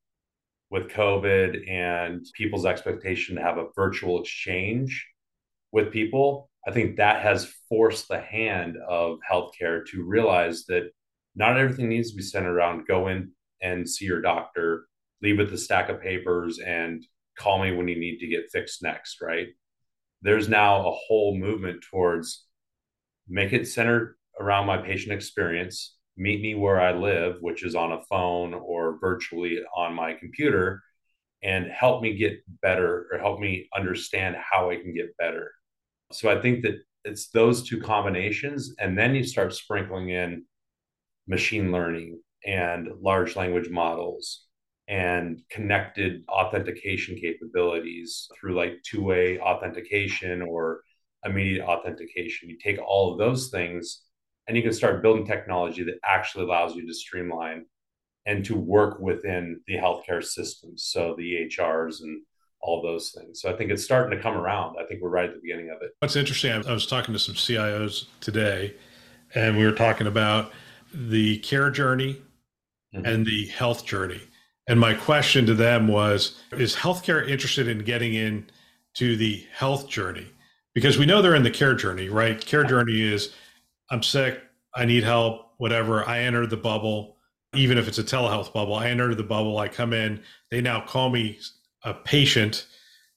with 0.70 0.88
COVID 0.90 1.68
and 1.70 2.24
people's 2.34 2.66
expectation 2.66 3.36
to 3.36 3.42
have 3.42 3.58
a 3.58 3.66
virtual 3.76 4.20
exchange 4.20 5.06
with 5.72 5.92
people, 5.92 6.50
I 6.66 6.70
think 6.70 6.96
that 6.96 7.22
has 7.22 7.52
forced 7.68 8.08
the 8.08 8.20
hand 8.20 8.76
of 8.88 9.18
healthcare 9.30 9.84
to 9.86 10.04
realize 10.04 10.64
that 10.66 10.90
not 11.34 11.58
everything 11.58 11.88
needs 11.88 12.10
to 12.10 12.16
be 12.16 12.22
centered 12.22 12.56
around 12.56 12.86
go 12.86 13.08
in 13.08 13.32
and 13.60 13.88
see 13.88 14.04
your 14.04 14.20
doctor, 14.20 14.86
leave 15.22 15.38
with 15.38 15.52
a 15.52 15.58
stack 15.58 15.88
of 15.88 16.00
papers, 16.00 16.58
and 16.58 17.04
call 17.38 17.62
me 17.62 17.72
when 17.72 17.88
you 17.88 17.98
need 17.98 18.18
to 18.18 18.26
get 18.26 18.50
fixed 18.52 18.82
next, 18.82 19.20
right? 19.20 19.48
There's 20.22 20.48
now 20.48 20.86
a 20.86 20.92
whole 20.92 21.36
movement 21.36 21.84
towards 21.90 22.46
make 23.28 23.52
it 23.52 23.68
centered 23.68 24.16
around 24.40 24.66
my 24.66 24.78
patient 24.78 25.12
experience, 25.12 25.96
meet 26.16 26.40
me 26.40 26.54
where 26.54 26.80
I 26.80 26.92
live, 26.92 27.38
which 27.40 27.64
is 27.64 27.74
on 27.74 27.92
a 27.92 28.02
phone 28.02 28.54
or 28.54 28.98
virtually 29.00 29.60
on 29.76 29.94
my 29.94 30.14
computer, 30.14 30.82
and 31.42 31.66
help 31.66 32.02
me 32.02 32.14
get 32.16 32.38
better 32.62 33.06
or 33.12 33.18
help 33.18 33.40
me 33.40 33.68
understand 33.76 34.36
how 34.36 34.70
I 34.70 34.76
can 34.76 34.94
get 34.94 35.16
better. 35.16 35.52
So 36.12 36.30
I 36.30 36.40
think 36.40 36.62
that 36.62 36.76
it's 37.04 37.28
those 37.28 37.68
two 37.68 37.80
combinations. 37.80 38.74
And 38.78 38.96
then 38.96 39.14
you 39.14 39.24
start 39.24 39.54
sprinkling 39.54 40.10
in 40.10 40.44
machine 41.26 41.72
learning 41.72 42.20
and 42.46 42.88
large 43.00 43.36
language 43.36 43.70
models 43.70 44.44
and 44.88 45.40
connected 45.50 46.24
authentication 46.28 47.16
capabilities 47.16 48.28
through 48.38 48.54
like 48.54 48.82
two 48.84 49.02
way 49.02 49.38
authentication 49.40 50.42
or 50.42 50.82
immediate 51.24 51.64
authentication. 51.64 52.50
You 52.50 52.58
take 52.62 52.78
all 52.78 53.12
of 53.12 53.18
those 53.18 53.48
things 53.48 54.02
and 54.46 54.56
you 54.56 54.62
can 54.62 54.74
start 54.74 55.02
building 55.02 55.26
technology 55.26 55.82
that 55.84 55.98
actually 56.04 56.44
allows 56.44 56.74
you 56.76 56.86
to 56.86 56.94
streamline 56.94 57.64
and 58.26 58.44
to 58.44 58.56
work 58.56 59.00
within 59.00 59.60
the 59.66 59.74
healthcare 59.74 60.22
systems 60.22 60.84
so 60.84 61.14
the 61.16 61.48
ehrs 61.58 62.02
and 62.02 62.22
all 62.60 62.82
those 62.82 63.10
things. 63.10 63.40
So 63.40 63.50
i 63.50 63.56
think 63.56 63.70
it's 63.70 63.84
starting 63.84 64.16
to 64.16 64.22
come 64.22 64.36
around. 64.36 64.76
I 64.78 64.84
think 64.84 65.00
we're 65.02 65.10
right 65.10 65.28
at 65.28 65.34
the 65.34 65.40
beginning 65.40 65.70
of 65.70 65.82
it. 65.82 65.92
What's 66.00 66.16
interesting 66.16 66.52
i 66.66 66.72
was 66.72 66.86
talking 66.86 67.14
to 67.14 67.18
some 67.18 67.34
cios 67.34 68.06
today 68.20 68.74
and 69.34 69.56
we 69.56 69.64
were 69.64 69.72
talking 69.72 70.06
about 70.06 70.52
the 70.94 71.38
care 71.38 71.70
journey 71.70 72.16
mm-hmm. 72.94 73.04
and 73.04 73.26
the 73.26 73.46
health 73.46 73.84
journey 73.84 74.20
and 74.68 74.80
my 74.80 74.94
question 74.94 75.44
to 75.46 75.54
them 75.54 75.88
was 75.88 76.40
is 76.52 76.74
healthcare 76.74 77.28
interested 77.28 77.68
in 77.68 77.78
getting 77.78 78.14
in 78.14 78.46
to 78.94 79.16
the 79.16 79.44
health 79.52 79.88
journey 79.88 80.26
because 80.74 80.98
we 80.98 81.06
know 81.06 81.20
they're 81.20 81.34
in 81.34 81.42
the 81.42 81.50
care 81.50 81.74
journey 81.74 82.08
right 82.08 82.44
care 82.44 82.64
journey 82.64 83.00
is 83.00 83.32
I'm 83.90 84.02
sick, 84.02 84.40
I 84.74 84.84
need 84.84 85.04
help, 85.04 85.52
whatever. 85.58 86.08
I 86.08 86.20
enter 86.20 86.46
the 86.46 86.56
bubble, 86.56 87.16
even 87.54 87.78
if 87.78 87.88
it's 87.88 87.98
a 87.98 88.04
telehealth 88.04 88.52
bubble. 88.52 88.74
I 88.74 88.88
enter 88.88 89.14
the 89.14 89.22
bubble, 89.22 89.58
I 89.58 89.68
come 89.68 89.92
in, 89.92 90.22
they 90.50 90.60
now 90.60 90.80
call 90.80 91.10
me 91.10 91.38
a 91.84 91.94
patient 91.94 92.66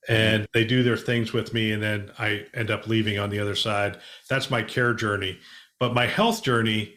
and 0.10 0.48
they 0.54 0.64
do 0.64 0.84
their 0.84 0.98
things 0.98 1.34
with 1.34 1.54
me 1.54 1.72
and 1.72 1.82
then 1.82 2.12
I 2.18 2.46
end 2.54 2.72
up 2.72 2.88
leaving 2.88 3.20
on 3.20 3.30
the 3.30 3.40
other 3.40 3.56
side. 3.56 3.98
That's 4.30 4.50
my 4.50 4.62
care 4.62 4.94
journey. 4.94 5.40
But 5.80 5.94
my 5.94 6.06
health 6.06 6.44
journey 6.44 6.96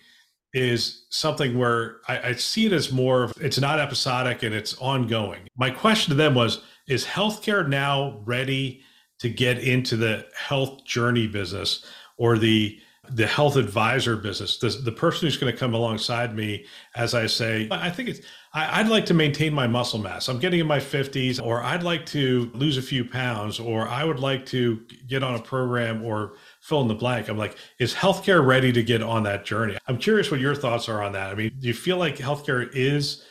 is 0.53 1.07
something 1.11 1.59
where 1.59 1.99
I, 2.09 2.29
I, 2.31 2.33
see 2.33 2.67
it 2.67 2.73
as 2.73 2.91
more 2.91 3.23
of 3.23 3.33
it's 3.41 3.61
not 3.61 3.79
episodic 3.79 4.43
and 4.43 4.55
it's 4.55 4.77
ongoing. 4.79 5.43
My 5.57 5.71
question 5.71 6.11
to 6.11 6.17
them 6.17 6.35
was 6.35 6.63
Is 6.89 7.05
healthcare 7.05 7.69
now 7.69 8.21
ready 8.25 8.83
to 9.21 9.29
get 9.29 9.59
into 9.59 9.97
the 9.97 10.27
health 10.37 10.85
journey 10.85 11.27
business 11.29 11.85
or 12.17 12.37
the 12.37 12.81
the 13.13 13.27
health 13.27 13.57
advisor 13.57 14.17
business, 14.17 14.59
the, 14.59 14.69
the 14.69 14.93
person 14.93 15.27
who's 15.27 15.37
going 15.37 15.53
to 15.53 15.59
come 15.59 15.75
alongside 15.75 16.37
me 16.37 16.65
as 16.95 17.15
I 17.15 17.27
say, 17.27 17.67
I 17.71 17.91
think 17.91 18.09
it's, 18.09 18.21
I, 18.53 18.83
would 18.83 18.91
like 18.91 19.07
to 19.07 19.15
maintain 19.15 19.53
my 19.53 19.67
muscle 19.67 19.99
mass. 19.99 20.29
I'm 20.29 20.39
getting 20.39 20.61
in 20.61 20.67
my 20.67 20.79
50s, 20.79 21.43
or 21.43 21.63
I'd 21.63 21.83
like 21.83 22.07
to 22.07 22.51
lose 22.55 22.77
a 22.77 22.83
few 22.83 23.05
pounds, 23.05 23.59
or 23.59 23.89
I 23.89 24.05
would 24.05 24.21
like 24.21 24.47
to 24.47 24.85
get 25.09 25.23
on 25.23 25.35
a 25.35 25.43
program 25.43 26.05
or 26.05 26.35
fill 26.61 26.83
in 26.83 26.89
the 26.89 26.95
blank. 26.95 27.29
I'm 27.29 27.39
like, 27.39 27.57
is 27.79 27.95
healthcare 27.95 28.45
ready 28.45 28.73
to 28.73 28.83
get 28.83 29.03
on 29.03 29.23
that 29.25 29.45
journey? 29.45 29.77
I'm 29.87 29.99
curious 29.99 30.31
what 30.31 30.41
your 30.41 30.55
thoughts 30.55 30.89
are 30.89 31.03
on 31.03 31.13
that. 31.13 31.31
I 31.31 31.35
mean, 31.35 31.53
do 31.59 31.67
you 31.67 31.75
feel 31.75 31.97
like 31.97 32.17
healthcare 32.17 32.71
is 32.73 33.25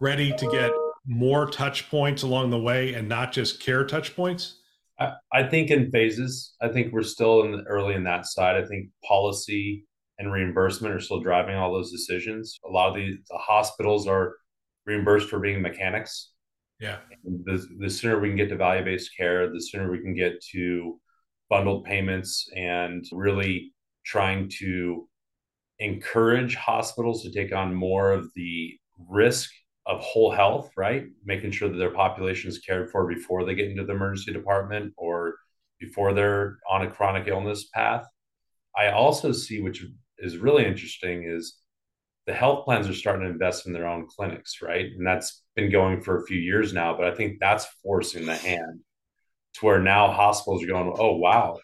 ready 0.00 0.32
to 0.32 0.50
get 0.50 0.70
more 1.06 1.46
touch 1.50 1.90
points 1.90 2.22
along 2.22 2.50
the 2.50 2.58
way 2.58 2.94
and 2.94 3.08
not 3.08 3.32
just 3.32 3.60
care 3.60 3.84
touch 3.84 4.14
points? 4.14 4.58
I, 4.98 5.14
I 5.32 5.42
think 5.44 5.70
in 5.70 5.90
phases. 5.90 6.54
I 6.60 6.68
think 6.68 6.92
we're 6.92 7.02
still 7.02 7.42
in 7.42 7.52
the, 7.52 7.62
early 7.64 7.94
in 7.94 8.04
that 8.04 8.26
side. 8.26 8.62
I 8.62 8.66
think 8.66 8.88
policy 9.06 9.86
and 10.18 10.32
reimbursement 10.32 10.94
are 10.94 11.00
still 11.00 11.20
driving 11.20 11.56
all 11.56 11.72
those 11.72 11.90
decisions. 11.90 12.58
A 12.66 12.70
lot 12.70 12.90
of 12.90 12.94
the, 12.94 13.16
the 13.28 13.38
hospitals 13.38 14.06
are 14.06 14.36
reimbursed 14.86 15.28
for 15.28 15.40
being 15.40 15.60
mechanics. 15.60 16.32
Yeah. 16.78 16.98
The, 17.24 17.66
the 17.80 17.90
sooner 17.90 18.20
we 18.20 18.28
can 18.28 18.36
get 18.36 18.48
to 18.50 18.56
value 18.56 18.84
based 18.84 19.16
care, 19.16 19.50
the 19.50 19.60
sooner 19.60 19.90
we 19.90 20.00
can 20.00 20.14
get 20.14 20.40
to 20.52 21.00
bundled 21.48 21.84
payments 21.84 22.48
and 22.56 23.04
really 23.12 23.72
trying 24.04 24.48
to 24.58 25.08
encourage 25.78 26.54
hospitals 26.54 27.22
to 27.22 27.32
take 27.32 27.54
on 27.54 27.74
more 27.74 28.12
of 28.12 28.30
the 28.34 28.72
risk 29.08 29.50
of 29.86 30.00
whole 30.00 30.30
health, 30.30 30.70
right? 30.76 31.04
Making 31.24 31.50
sure 31.50 31.68
that 31.68 31.76
their 31.76 31.90
population 31.90 32.48
is 32.48 32.60
cared 32.60 32.90
for 32.90 33.06
before 33.06 33.44
they 33.44 33.54
get 33.54 33.70
into 33.70 33.84
the 33.84 33.92
emergency 33.92 34.32
department 34.32 34.94
or 34.96 35.34
before 35.78 36.14
they're 36.14 36.58
on 36.70 36.82
a 36.82 36.90
chronic 36.90 37.28
illness 37.28 37.68
path. 37.74 38.06
I 38.76 38.90
also 38.90 39.32
see, 39.32 39.60
which 39.60 39.84
is 40.18 40.38
really 40.38 40.64
interesting, 40.64 41.24
is 41.24 41.58
the 42.26 42.32
health 42.32 42.64
plans 42.64 42.88
are 42.88 42.94
starting 42.94 43.24
to 43.26 43.30
invest 43.30 43.66
in 43.66 43.72
their 43.72 43.86
own 43.86 44.06
clinics, 44.08 44.62
right? 44.62 44.86
And 44.86 45.06
that's 45.06 45.42
been 45.54 45.70
going 45.70 46.00
for 46.00 46.18
a 46.18 46.26
few 46.26 46.38
years 46.38 46.72
now, 46.72 46.96
but 46.96 47.06
I 47.06 47.14
think 47.14 47.38
that's 47.38 47.66
forcing 47.82 48.24
the 48.24 48.36
hand 48.36 48.80
to 49.54 49.66
where 49.66 49.80
now 49.80 50.10
hospitals 50.10 50.62
are 50.64 50.68
going, 50.68 50.94
oh, 50.98 51.16
wow, 51.16 51.58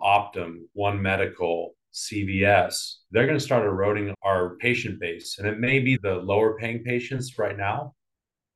Optum, 0.00 0.62
One 0.72 1.00
Medical, 1.00 1.74
CVS, 1.94 2.96
they're 3.10 3.26
going 3.26 3.38
to 3.38 3.44
start 3.44 3.64
eroding 3.64 4.14
our 4.22 4.56
patient 4.56 5.00
base. 5.00 5.38
And 5.38 5.46
it 5.46 5.60
may 5.60 5.78
be 5.78 5.96
the 5.96 6.16
lower 6.16 6.58
paying 6.58 6.82
patients 6.82 7.38
right 7.38 7.56
now, 7.56 7.94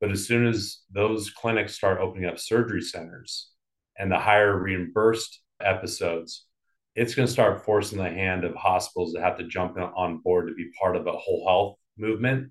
but 0.01 0.11
as 0.11 0.27
soon 0.27 0.47
as 0.47 0.81
those 0.93 1.31
clinics 1.31 1.75
start 1.75 2.01
opening 2.01 2.29
up 2.29 2.39
surgery 2.39 2.83
centers 2.83 3.51
and 3.97 4.11
the 4.11 4.19
higher 4.19 4.59
reimbursed 4.59 5.41
episodes, 5.61 6.47
it's 6.95 7.15
going 7.15 7.27
to 7.27 7.33
start 7.33 7.65
forcing 7.65 7.99
the 7.99 8.11
hand 8.11 8.45
of 8.45 8.55
hospitals 8.57 9.13
that 9.13 9.23
have 9.23 9.39
to 9.39 9.47
jump 9.47 9.79
on 9.79 10.19
board 10.19 10.49
to 10.49 10.55
be 10.55 10.71
part 10.81 10.97
of 10.97 11.07
a 11.07 11.13
whole 11.13 11.47
health 11.47 11.79
movement. 11.97 12.51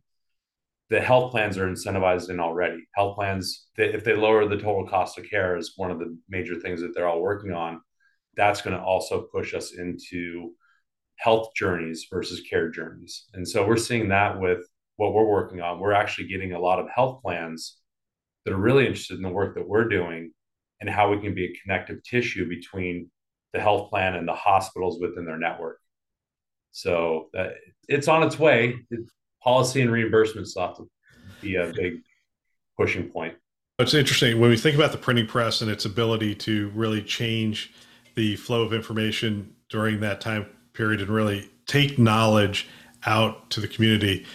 The 0.89 1.01
health 1.01 1.32
plans 1.32 1.58
are 1.58 1.67
incentivized 1.67 2.29
in 2.29 2.39
already. 2.39 2.88
Health 2.96 3.15
plans, 3.15 3.67
if 3.75 4.03
they 4.03 4.15
lower 4.15 4.48
the 4.48 4.56
total 4.56 4.88
cost 4.88 5.17
of 5.17 5.29
care, 5.29 5.58
is 5.58 5.74
one 5.75 5.91
of 5.91 6.00
the 6.00 6.17
major 6.29 6.56
things 6.60 6.82
that 6.82 6.94
they're 6.96 7.08
all 7.08 7.22
working 7.22 7.51
on. 7.51 7.82
That's 8.36 8.62
going 8.62 8.75
to 8.75 8.82
also 8.82 9.27
push 9.34 9.53
us 9.53 9.74
into 9.74 10.51
health 11.17 11.50
journeys 11.56 12.08
versus 12.10 12.41
care 12.50 12.70
journeys. 12.70 13.25
And 13.34 13.48
so 13.48 13.67
we're 13.67 13.77
seeing 13.77 14.10
that 14.10 14.39
with 14.39 14.60
what 14.96 15.13
we're 15.13 15.25
working 15.25 15.62
on. 15.62 15.79
We're 15.79 15.94
actually 15.94 16.27
getting 16.27 16.53
a 16.53 16.60
lot 16.60 16.79
of 16.79 16.89
health 16.89 17.22
plans 17.22 17.77
that 18.46 18.53
are 18.53 18.58
really 18.58 18.86
interested 18.86 19.17
in 19.17 19.24
the 19.24 19.29
work 19.29 19.56
that 19.56 19.67
we're 19.67 19.89
doing 19.89 20.32
and 20.79 20.89
how 20.89 21.12
we 21.12 21.20
can 21.20 21.34
be 21.34 21.46
a 21.46 21.58
connective 21.62 22.03
tissue 22.03 22.48
between 22.48 23.10
the 23.53 23.60
health 23.60 23.89
plan 23.89 24.15
and 24.15 24.27
the 24.27 24.34
hospitals 24.34 25.01
within 25.01 25.25
their 25.25 25.39
network. 25.39 25.79
So 26.72 27.29
that 27.34 27.53
it's 27.88 28.08
on 28.08 28.24
its 28.24 28.38
way. 28.38 28.75
Policy 29.48 29.82
and 29.82 29.89
reimbursement 29.89 30.46
stuff 30.46 30.75
to 30.75 30.89
be 31.39 31.56
a 31.56 31.70
uh, 31.70 31.72
big 31.74 32.01
pushing 32.75 33.08
point. 33.08 33.34
It's 33.80 33.94
interesting 33.94 34.42
when 34.42 34.50
we 34.50 34.58
think 34.58 34.75
about 34.75 34.92
the 34.92 34.98
printing 34.98 35.25
press 35.25 35.62
and 35.62 35.72
its 35.72 35.86
ability 35.86 36.36
to 36.36 36.70
really 36.75 37.01
change 37.01 37.74
the 38.16 38.36
flow 38.36 38.63
of 38.63 38.74
information 38.74 39.56
during 39.70 40.01
that 40.01 40.20
time 40.20 40.48
period 40.74 41.00
and 41.00 41.10
really 41.10 41.50
take 41.66 41.98
knowledge 41.98 42.68
out 43.06 43.50
to 43.51 43.62
the 43.62 43.70
community. 43.70 44.25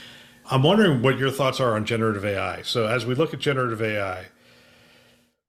I'm 0.50 0.62
wondering 0.62 1.02
what 1.02 1.18
your 1.18 1.30
thoughts 1.30 1.60
are 1.60 1.74
on 1.74 1.84
generative 1.84 2.24
AI. 2.24 2.62
So, 2.62 2.86
as 2.86 3.04
we 3.04 3.14
look 3.14 3.34
at 3.34 3.40
generative 3.40 3.82
AI, 3.82 4.28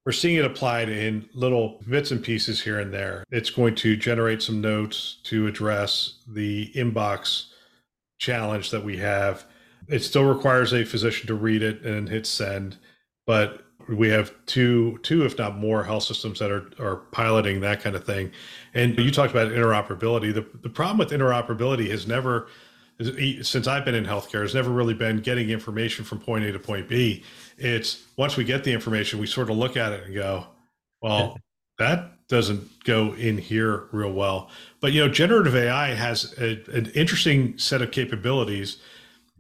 we're 0.06 0.12
seeing 0.12 0.36
it 0.36 0.44
applied 0.44 0.90
in 0.90 1.30
little 1.34 1.82
bits 1.90 2.12
and 2.12 2.22
pieces 2.22 2.62
here 2.62 2.82
and 2.82 2.94
there. 2.94 3.24
It's 3.32 3.50
going 3.50 3.76
to 3.76 3.96
generate 3.96 4.42
some 4.42 4.60
notes 4.60 5.20
to 5.24 5.48
address 5.48 6.16
the 6.28 6.70
inbox 6.76 7.46
challenge 8.18 8.72
that 8.72 8.84
we 8.84 8.98
have. 8.98 9.46
It 9.88 10.00
still 10.00 10.26
requires 10.26 10.74
a 10.74 10.86
physician 10.86 11.28
to 11.28 11.36
read 11.36 11.62
it 11.62 11.82
and 11.84 12.10
hit 12.10 12.26
send, 12.26 12.78
but 13.26 13.64
we 13.90 14.10
have 14.10 14.34
two 14.46 14.98
two 15.04 15.26
if 15.26 15.38
not 15.38 15.58
more 15.58 15.84
health 15.84 16.04
systems 16.04 16.40
that 16.40 16.52
are 16.52 16.72
are 16.80 16.98
piloting 17.12 17.60
that 17.62 17.82
kind 17.82 17.96
of 17.96 18.06
thing. 18.06 18.32
And 18.74 18.98
you 18.98 19.12
talked 19.12 19.32
about 19.32 19.52
interoperability. 19.52 20.34
The, 20.34 20.46
the 20.62 20.70
problem 20.70 20.98
with 20.98 21.10
interoperability 21.10 21.90
has 21.90 22.08
never 22.08 22.48
since 23.42 23.68
i've 23.68 23.84
been 23.84 23.96
in 23.96 24.06
healthcare 24.06 24.44
has 24.44 24.54
never 24.54 24.70
really 24.70 24.94
been 24.94 25.20
getting 25.20 25.50
information 25.50 26.06
from 26.06 26.20
point 26.20 26.46
a 26.46 26.52
to 26.52 26.60
point 26.60 26.88
b. 26.88 27.24
It's 27.58 28.04
once 28.18 28.38
we 28.38 28.44
get 28.44 28.64
the 28.64 28.72
information 28.72 29.20
we 29.20 29.28
sort 29.28 29.50
of 29.50 29.58
look 29.58 29.76
at 29.76 29.92
it 29.92 30.06
and 30.06 30.14
go 30.14 30.48
well 31.02 31.38
that 31.80 32.28
doesn't 32.28 32.84
go 32.84 33.14
in 33.16 33.38
here 33.38 33.88
real 33.92 34.14
well. 34.14 34.50
But 34.80 34.94
you 34.94 35.02
know 35.02 35.12
generative 35.12 35.56
ai 35.56 35.90
has 35.90 36.34
a, 36.40 36.64
an 36.72 36.92
interesting 36.96 37.58
set 37.58 37.82
of 37.82 37.92
capabilities 37.92 38.78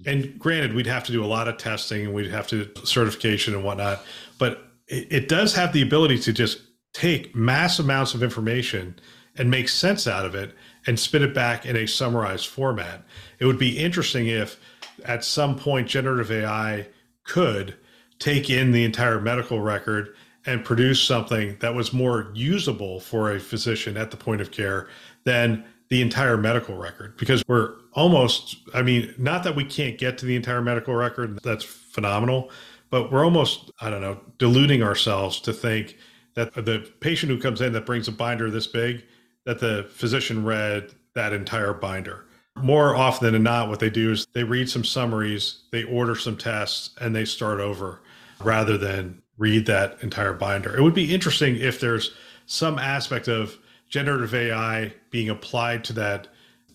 and 0.05 0.37
granted 0.39 0.73
we'd 0.73 0.87
have 0.87 1.03
to 1.03 1.11
do 1.11 1.23
a 1.23 1.27
lot 1.27 1.47
of 1.47 1.57
testing 1.57 2.05
and 2.05 2.13
we'd 2.13 2.31
have 2.31 2.47
to 2.47 2.69
certification 2.83 3.53
and 3.53 3.63
whatnot 3.63 4.01
but 4.37 4.67
it, 4.87 5.07
it 5.11 5.29
does 5.29 5.53
have 5.53 5.73
the 5.73 5.81
ability 5.81 6.17
to 6.17 6.33
just 6.33 6.61
take 6.93 7.35
mass 7.35 7.79
amounts 7.79 8.13
of 8.13 8.23
information 8.23 8.95
and 9.35 9.49
make 9.49 9.67
sense 9.67 10.07
out 10.07 10.25
of 10.25 10.35
it 10.35 10.55
and 10.85 10.99
spit 10.99 11.21
it 11.21 11.33
back 11.33 11.65
in 11.65 11.75
a 11.75 11.87
summarized 11.87 12.47
format. 12.47 13.03
It 13.39 13.45
would 13.45 13.57
be 13.57 13.77
interesting 13.77 14.27
if 14.27 14.59
at 15.05 15.23
some 15.23 15.57
point 15.57 15.87
generative 15.87 16.31
ai 16.31 16.87
could 17.23 17.75
take 18.19 18.49
in 18.49 18.71
the 18.71 18.83
entire 18.83 19.19
medical 19.19 19.59
record 19.59 20.15
and 20.45 20.63
produce 20.63 21.01
something 21.01 21.57
that 21.61 21.73
was 21.73 21.93
more 21.93 22.31
usable 22.35 22.99
for 22.99 23.31
a 23.31 23.39
physician 23.39 23.97
at 23.97 24.11
the 24.11 24.17
point 24.17 24.41
of 24.41 24.51
care 24.51 24.87
than 25.23 25.65
the 25.93 26.01
entire 26.01 26.37
medical 26.37 26.75
record 26.75 27.15
because 27.17 27.43
we're 27.47 27.75
almost 27.93 28.57
i 28.73 28.81
mean 28.81 29.13
not 29.19 29.43
that 29.43 29.55
we 29.55 29.63
can't 29.63 29.99
get 29.99 30.17
to 30.17 30.25
the 30.25 30.35
entire 30.35 30.61
medical 30.61 30.95
record 30.95 31.39
that's 31.43 31.63
phenomenal 31.63 32.49
but 32.89 33.11
we're 33.11 33.23
almost 33.23 33.69
i 33.79 33.91
don't 33.91 34.01
know 34.01 34.19
deluding 34.39 34.81
ourselves 34.81 35.39
to 35.39 35.53
think 35.53 35.95
that 36.33 36.53
the 36.53 36.91
patient 36.99 37.31
who 37.31 37.39
comes 37.39 37.61
in 37.61 37.73
that 37.73 37.85
brings 37.85 38.07
a 38.07 38.11
binder 38.11 38.49
this 38.49 38.67
big 38.67 39.03
that 39.45 39.59
the 39.59 39.87
physician 39.91 40.43
read 40.43 40.91
that 41.15 41.33
entire 41.33 41.73
binder. 41.73 42.25
More 42.55 42.95
often 42.95 43.33
than 43.33 43.43
not 43.43 43.69
what 43.69 43.79
they 43.79 43.89
do 43.89 44.11
is 44.11 44.27
they 44.33 44.43
read 44.43 44.69
some 44.69 44.83
summaries 44.83 45.63
they 45.71 45.83
order 45.83 46.15
some 46.15 46.37
tests 46.37 46.91
and 47.01 47.15
they 47.15 47.25
start 47.25 47.59
over 47.59 48.01
rather 48.41 48.77
than 48.77 49.21
read 49.37 49.65
that 49.65 49.97
entire 50.01 50.33
binder. 50.33 50.75
It 50.75 50.81
would 50.81 50.93
be 50.93 51.13
interesting 51.13 51.55
if 51.55 51.79
there's 51.79 52.13
some 52.45 52.77
aspect 52.77 53.27
of 53.27 53.57
generative 53.93 54.33
AI 54.33 54.91
being 55.11 55.29
applied 55.29 55.83
to 55.83 55.93
that 55.93 56.27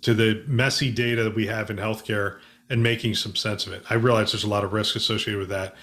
to 0.02 0.14
the 0.14 0.44
messy 0.46 0.88
data 0.88 1.24
that 1.24 1.34
we 1.34 1.48
have 1.48 1.68
in 1.68 1.76
healthcare 1.76 2.38
and 2.70 2.80
making 2.80 3.12
some 3.12 3.34
sense 3.34 3.66
of 3.66 3.72
it. 3.72 3.82
I 3.90 3.94
realize 3.94 4.30
there's 4.30 4.44
a 4.44 4.48
lot 4.48 4.62
of 4.62 4.72
risk 4.72 4.94
associated 4.94 5.40
with 5.40 5.48
that. 5.48 5.74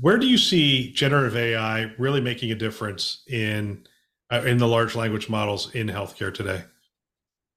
Where 0.00 0.18
do 0.18 0.28
you 0.28 0.38
see 0.38 0.92
generative 0.92 1.36
AI 1.36 1.92
really 1.98 2.20
making 2.20 2.52
a 2.52 2.54
difference 2.54 3.24
in 3.26 3.84
uh, 4.30 4.42
in 4.46 4.58
the 4.58 4.68
large 4.68 4.94
language 4.94 5.28
models 5.28 5.74
in 5.74 5.88
healthcare 5.88 6.32
today? 6.32 6.62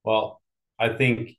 Well, 0.04 0.42
I 0.80 0.90
think 0.90 1.34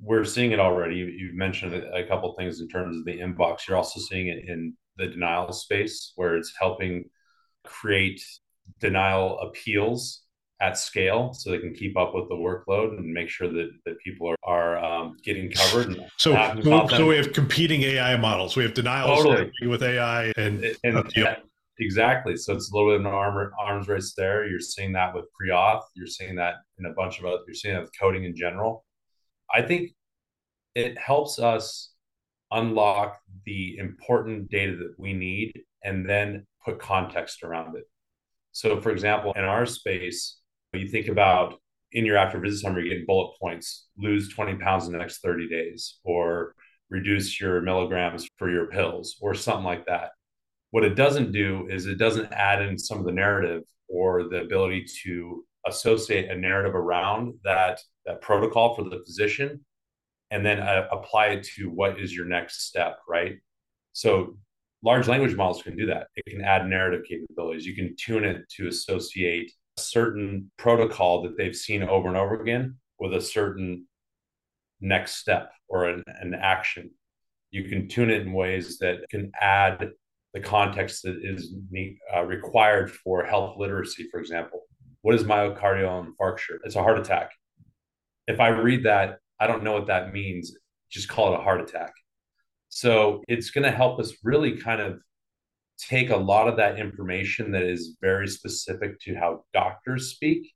we're 0.00 0.24
seeing 0.24 0.50
it 0.50 0.58
already. 0.58 0.96
You, 0.96 1.28
have 1.28 1.36
mentioned 1.36 1.72
a 1.72 2.04
couple 2.08 2.34
things 2.36 2.60
in 2.60 2.68
terms 2.68 2.96
of 2.96 3.04
the 3.04 3.16
inbox. 3.16 3.68
You're 3.68 3.76
also 3.76 4.00
seeing 4.00 4.26
it 4.26 4.48
in 4.48 4.74
the 4.96 5.06
denial 5.06 5.52
space, 5.52 6.14
where 6.16 6.36
it's 6.36 6.52
helping 6.58 7.04
create 7.64 8.20
denial 8.80 9.38
appeals 9.38 10.24
at 10.60 10.76
scale 10.76 11.32
so 11.32 11.50
they 11.50 11.58
can 11.58 11.72
keep 11.72 11.96
up 11.96 12.14
with 12.14 12.28
the 12.28 12.34
workload 12.34 12.98
and 12.98 13.12
make 13.12 13.28
sure 13.28 13.48
that, 13.48 13.70
that 13.86 13.98
people 14.00 14.28
are, 14.28 14.36
are 14.44 14.78
um, 14.78 15.16
getting 15.22 15.50
covered. 15.50 15.94
so, 16.16 16.32
so, 16.62 16.86
so, 16.88 17.06
we 17.06 17.16
have 17.16 17.32
competing 17.32 17.82
AI 17.82 18.16
models. 18.16 18.56
We 18.56 18.64
have 18.64 18.74
denial 18.74 19.16
totally. 19.16 19.52
with 19.66 19.82
AI 19.82 20.32
and, 20.36 20.64
and 20.82 21.04
exactly. 21.78 22.36
So 22.36 22.54
it's 22.54 22.72
a 22.72 22.76
little 22.76 22.90
bit 22.90 23.00
of 23.00 23.06
an 23.06 23.12
arm, 23.12 23.52
arms 23.58 23.88
race 23.88 24.14
there. 24.16 24.48
You're 24.48 24.60
seeing 24.60 24.92
that 24.94 25.14
with 25.14 25.26
pre-auth. 25.32 25.82
You're 25.94 26.08
seeing 26.08 26.34
that 26.36 26.56
in 26.78 26.86
a 26.86 26.92
bunch 26.92 27.20
of 27.20 27.24
other, 27.24 27.38
you're 27.46 27.54
seeing 27.54 27.74
that 27.74 27.82
with 27.82 27.92
coding 27.98 28.24
in 28.24 28.34
general. 28.34 28.84
I 29.52 29.62
think 29.62 29.90
it 30.74 30.98
helps 30.98 31.38
us 31.38 31.92
unlock 32.50 33.18
the 33.44 33.76
important 33.78 34.50
data 34.50 34.76
that 34.76 34.94
we 34.98 35.12
need 35.12 35.52
and 35.84 36.08
then 36.08 36.46
put 36.64 36.78
context 36.78 37.42
around 37.42 37.76
it. 37.76 37.84
So, 38.52 38.80
for 38.80 38.90
example, 38.90 39.32
in 39.36 39.44
our 39.44 39.66
space, 39.66 40.38
you 40.72 40.88
think 40.88 41.08
about 41.08 41.54
in 41.92 42.04
your 42.04 42.16
after 42.16 42.38
visit 42.38 42.60
summary, 42.60 42.88
getting 42.88 43.06
bullet 43.06 43.34
points 43.40 43.88
lose 43.96 44.28
20 44.28 44.56
pounds 44.56 44.86
in 44.86 44.92
the 44.92 44.98
next 44.98 45.18
30 45.18 45.48
days, 45.48 45.98
or 46.04 46.54
reduce 46.90 47.40
your 47.40 47.60
milligrams 47.60 48.28
for 48.36 48.50
your 48.50 48.66
pills, 48.66 49.16
or 49.20 49.34
something 49.34 49.64
like 49.64 49.86
that. 49.86 50.10
What 50.70 50.84
it 50.84 50.94
doesn't 50.94 51.32
do 51.32 51.66
is 51.70 51.86
it 51.86 51.98
doesn't 51.98 52.32
add 52.32 52.62
in 52.62 52.78
some 52.78 52.98
of 52.98 53.06
the 53.06 53.12
narrative 53.12 53.62
or 53.88 54.28
the 54.28 54.42
ability 54.42 54.84
to 55.04 55.44
associate 55.66 56.30
a 56.30 56.36
narrative 56.36 56.74
around 56.74 57.34
that 57.44 57.80
that 58.04 58.20
protocol 58.20 58.74
for 58.74 58.84
the 58.84 59.02
physician 59.04 59.64
and 60.30 60.44
then 60.44 60.60
uh, 60.60 60.86
apply 60.92 61.26
it 61.28 61.44
to 61.44 61.70
what 61.70 61.98
is 61.98 62.14
your 62.14 62.26
next 62.26 62.66
step 62.68 62.98
right? 63.08 63.36
So 63.92 64.36
large 64.82 65.08
language 65.08 65.34
models 65.34 65.62
can 65.62 65.76
do 65.76 65.86
that. 65.86 66.08
It 66.16 66.30
can 66.30 66.42
add 66.42 66.66
narrative 66.66 67.04
capabilities. 67.08 67.66
You 67.66 67.74
can 67.74 67.96
tune 67.96 68.24
it 68.24 68.48
to 68.56 68.68
associate 68.68 69.52
certain 69.78 70.50
protocol 70.56 71.22
that 71.22 71.36
they've 71.36 71.56
seen 71.56 71.82
over 71.82 72.08
and 72.08 72.16
over 72.16 72.40
again 72.40 72.76
with 72.98 73.14
a 73.14 73.20
certain 73.20 73.86
next 74.80 75.16
step 75.16 75.52
or 75.68 75.88
an, 75.88 76.04
an 76.20 76.34
action 76.34 76.90
you 77.50 77.64
can 77.68 77.88
tune 77.88 78.10
it 78.10 78.22
in 78.22 78.32
ways 78.32 78.78
that 78.78 78.98
can 79.08 79.32
add 79.40 79.90
the 80.34 80.40
context 80.40 81.02
that 81.02 81.18
is 81.22 81.54
uh, 82.14 82.22
required 82.22 82.90
for 82.90 83.24
health 83.24 83.56
literacy 83.58 84.06
for 84.10 84.20
example 84.20 84.62
what 85.02 85.14
is 85.14 85.24
myocardial 85.24 86.06
infarction? 86.06 86.58
It's 86.64 86.76
a 86.76 86.82
heart 86.82 86.98
attack. 86.98 87.32
If 88.26 88.40
I 88.40 88.48
read 88.48 88.84
that, 88.84 89.18
I 89.40 89.46
don't 89.46 89.62
know 89.62 89.72
what 89.72 89.86
that 89.86 90.12
means. 90.12 90.54
Just 90.90 91.08
call 91.08 91.32
it 91.32 91.38
a 91.38 91.42
heart 91.42 91.60
attack. 91.60 91.92
So 92.68 93.22
it's 93.28 93.50
going 93.50 93.64
to 93.64 93.70
help 93.70 93.98
us 94.00 94.12
really 94.22 94.56
kind 94.56 94.80
of 94.80 95.00
take 95.78 96.10
a 96.10 96.16
lot 96.16 96.48
of 96.48 96.56
that 96.56 96.78
information 96.78 97.52
that 97.52 97.62
is 97.62 97.96
very 98.00 98.26
specific 98.26 99.00
to 99.00 99.14
how 99.14 99.44
doctors 99.52 100.10
speak 100.10 100.52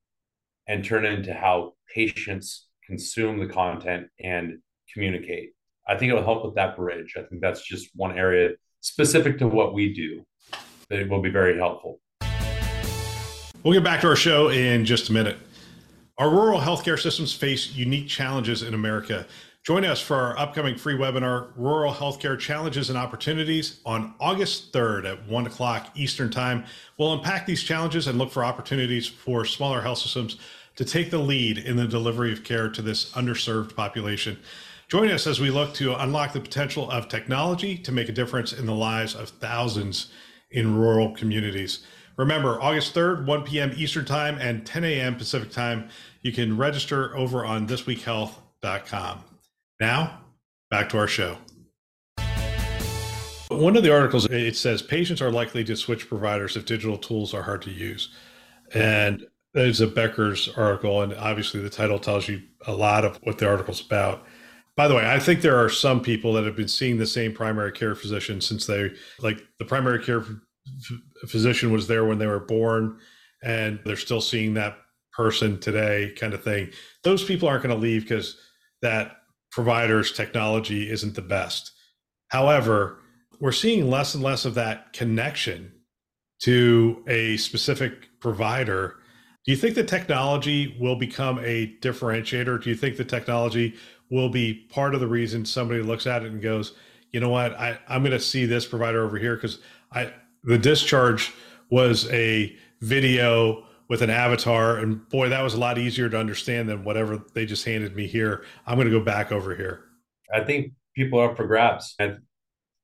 and 0.67 0.85
turn 0.85 1.05
it 1.05 1.13
into 1.13 1.33
how 1.33 1.73
patients 1.93 2.69
consume 2.85 3.39
the 3.39 3.47
content 3.47 4.09
and 4.21 4.59
communicate. 4.93 5.53
I 5.87 5.97
think 5.97 6.11
it'll 6.11 6.25
help 6.25 6.45
with 6.45 6.55
that 6.57 6.77
bridge. 6.77 7.15
I 7.17 7.23
think 7.23 7.41
that's 7.41 7.63
just 7.63 7.91
one 7.95 8.17
area 8.19 8.51
specific 8.81 9.39
to 9.39 9.49
what 9.49 9.75
we 9.75 9.95
do 9.95 10.25
that 10.89 10.99
it 10.99 11.09
will 11.09 11.23
be 11.23 11.31
very 11.31 11.57
helpful. 11.57 12.01
We'll 13.63 13.75
get 13.75 13.85
back 13.85 14.01
to 14.01 14.09
our 14.09 14.17
show 14.17 14.49
in 14.49 14.85
just 14.85 15.09
a 15.09 15.13
minute. 15.13 15.39
Our 16.19 16.29
rural 16.31 16.61
healthcare 16.61 17.01
systems 17.01 17.33
face 17.33 17.73
unique 17.73 18.09
challenges 18.09 18.63
in 18.63 18.75
America. 18.75 19.27
Join 19.65 19.85
us 19.85 20.01
for 20.01 20.17
our 20.17 20.37
upcoming 20.37 20.77
free 20.77 20.97
webinar, 20.97 21.53
Rural 21.55 21.95
Healthcare 21.95 22.37
Challenges 22.37 22.89
and 22.89 22.99
Opportunities, 22.99 23.79
on 23.87 24.13
August 24.19 24.73
3rd 24.73 25.09
at 25.09 25.29
1 25.29 25.47
o'clock 25.47 25.87
Eastern 25.95 26.33
Time. 26.33 26.65
We'll 26.99 27.13
unpack 27.13 27.47
these 27.47 27.63
challenges 27.63 28.09
and 28.09 28.19
look 28.19 28.33
for 28.33 28.45
opportunities 28.45 29.07
for 29.07 29.45
smaller 29.45 29.81
health 29.81 29.99
systems 29.99 30.37
to 30.75 30.85
take 30.85 31.13
the 31.13 31.19
lead 31.19 31.59
in 31.59 31.77
the 31.77 31.87
delivery 31.87 32.33
of 32.33 32.43
care 32.43 32.69
to 32.71 32.83
this 32.83 33.13
underserved 33.13 33.77
population. 33.77 34.37
Join 34.89 35.09
us 35.13 35.29
as 35.29 35.39
we 35.39 35.53
look 35.53 35.75
to 35.75 35.95
unlock 35.95 36.33
the 36.33 36.41
potential 36.41 36.91
of 36.91 37.09
technology 37.09 37.79
to 37.79 37.93
make 37.93 38.09
a 38.09 38.13
difference 38.13 38.53
in 38.53 38.67
the 38.67 38.75
lives 38.75 39.15
of 39.15 39.29
thousands 39.29 40.11
in 40.51 40.77
rural 40.77 41.13
communities. 41.13 41.87
Remember, 42.17 42.61
August 42.61 42.97
3rd, 42.97 43.27
1 43.27 43.45
p.m. 43.45 43.71
Eastern 43.77 44.07
Time 44.07 44.39
and 44.41 44.67
10 44.67 44.83
a.m. 44.83 45.15
Pacific 45.15 45.53
Time. 45.53 45.89
You 46.21 46.33
can 46.33 46.57
register 46.57 47.17
over 47.17 47.45
on 47.45 47.69
thisweekhealth.com. 47.69 49.23
Now, 49.81 50.21
back 50.71 50.89
to 50.91 50.99
our 50.99 51.09
show. 51.09 51.39
One 53.49 53.77
of 53.77 53.83
the 53.83 53.93
articles 53.93 54.27
it 54.27 54.57
says 54.57 54.81
patients 54.81 55.21
are 55.21 55.31
likely 55.31 55.63
to 55.65 55.77
switch 55.77 56.09
providers 56.09 56.57
if 56.57 56.65
digital 56.65 56.97
tools 56.97 57.35
are 57.35 57.43
hard 57.43 57.63
to 57.63 57.71
use, 57.71 58.09
and 58.75 59.27
there's 59.53 59.81
a 59.81 59.87
Becker's 59.87 60.49
article, 60.57 61.03
and 61.03 61.13
obviously 61.15 61.61
the 61.61 61.69
title 61.69 61.99
tells 61.99 62.29
you 62.29 62.43
a 62.67 62.73
lot 62.73 63.05
of 63.05 63.19
what 63.25 63.39
the 63.39 63.47
article's 63.47 63.85
about. 63.85 64.25
By 64.75 64.89
the 64.89 64.95
way, 64.95 65.07
I 65.07 65.19
think 65.19 65.43
there 65.43 65.63
are 65.63 65.69
some 65.69 66.01
people 66.01 66.33
that 66.33 66.45
have 66.45 66.57
been 66.57 66.69
seeing 66.69 66.97
the 66.97 67.07
same 67.07 67.35
primary 67.35 67.73
care 67.73 67.95
physician 67.95 68.41
since 68.41 68.65
they 68.65 68.93
like 69.21 69.43
the 69.59 69.67
primary 69.67 70.03
care 70.03 70.25
physician 71.27 71.73
was 71.73 71.87
there 71.87 72.05
when 72.05 72.19
they 72.19 72.27
were 72.27 72.41
born 72.41 72.99
and 73.43 73.81
they're 73.85 73.97
still 73.97 74.21
seeing 74.21 74.55
that 74.55 74.79
person 75.13 75.59
today 75.59 76.13
kind 76.17 76.33
of 76.33 76.43
thing 76.43 76.71
those 77.03 77.25
people 77.25 77.49
aren't 77.49 77.63
going 77.63 77.75
to 77.75 77.81
leave 77.81 78.03
because 78.03 78.39
that 78.81 79.17
provider's 79.53 80.13
technology 80.13 80.91
isn't 80.91 81.15
the 81.15 81.23
best. 81.23 81.73
However 82.29 82.99
we're 83.41 83.53
seeing 83.53 83.91
less 83.91 84.15
and 84.15 84.23
less 84.23 84.45
of 84.45 84.55
that 84.55 84.93
connection 84.93 85.73
to 86.43 87.03
a 87.09 87.37
specific 87.39 88.09
provider. 88.21 88.97
Do 89.45 89.51
you 89.51 89.57
think 89.57 89.75
the 89.75 89.83
technology 89.83 90.77
will 90.81 90.95
become 90.95 91.41
a 91.41 91.77
differentiator? 91.81 92.63
Do 92.63 92.71
you 92.71 92.77
think 92.77 92.97
the 92.97 93.05
technology 93.05 93.75
will 94.11 94.29
be 94.29 94.67
part 94.71 94.95
of 94.95 95.01
the 95.01 95.09
reason 95.09 95.45
somebody 95.45 95.83
looks 95.83 96.07
at 96.07 96.23
it 96.23 96.31
and 96.31 96.41
goes 96.41 96.75
you 97.13 97.21
know 97.21 97.29
what? 97.29 97.53
I, 97.59 97.79
i'm 97.89 98.03
going 98.03 98.13
to 98.13 98.21
see 98.21 98.47
this 98.47 98.67
provider 98.67 99.05
over 99.05 99.19
here 99.19 99.37
because 99.37 99.59
i 99.93 100.13
the 100.45 100.59
discharge 100.59 101.33
was 101.71 102.11
a 102.11 102.57
video 102.81 103.65
with 103.93 104.01
an 104.01 104.09
avatar 104.09 104.79
and 104.79 105.07
boy 105.11 105.29
that 105.29 105.43
was 105.43 105.53
a 105.53 105.61
lot 105.61 105.77
easier 105.77 106.09
to 106.09 106.19
understand 106.19 106.67
than 106.67 106.83
whatever 106.83 107.23
they 107.35 107.45
just 107.45 107.67
handed 107.67 107.95
me 107.95 108.07
here. 108.07 108.43
I'm 108.67 108.77
going 108.77 108.89
to 108.89 108.99
go 108.99 109.05
back 109.05 109.31
over 109.31 109.55
here. 109.55 109.85
I 110.33 110.43
think 110.43 110.73
people 110.97 111.21
are 111.21 111.29
up 111.29 111.37
for 111.37 111.47
grabs 111.47 111.95
and 111.99 112.19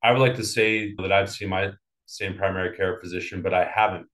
i 0.03 0.13
would 0.13 0.21
like 0.21 0.35
to 0.35 0.45
say 0.45 0.95
that 0.99 1.11
i've 1.11 1.31
seen 1.31 1.49
my 1.49 1.71
same 2.05 2.35
primary 2.37 2.77
care 2.77 2.99
physician 3.01 3.41
but 3.41 3.55
i 3.55 3.65
haven't. 3.65 4.07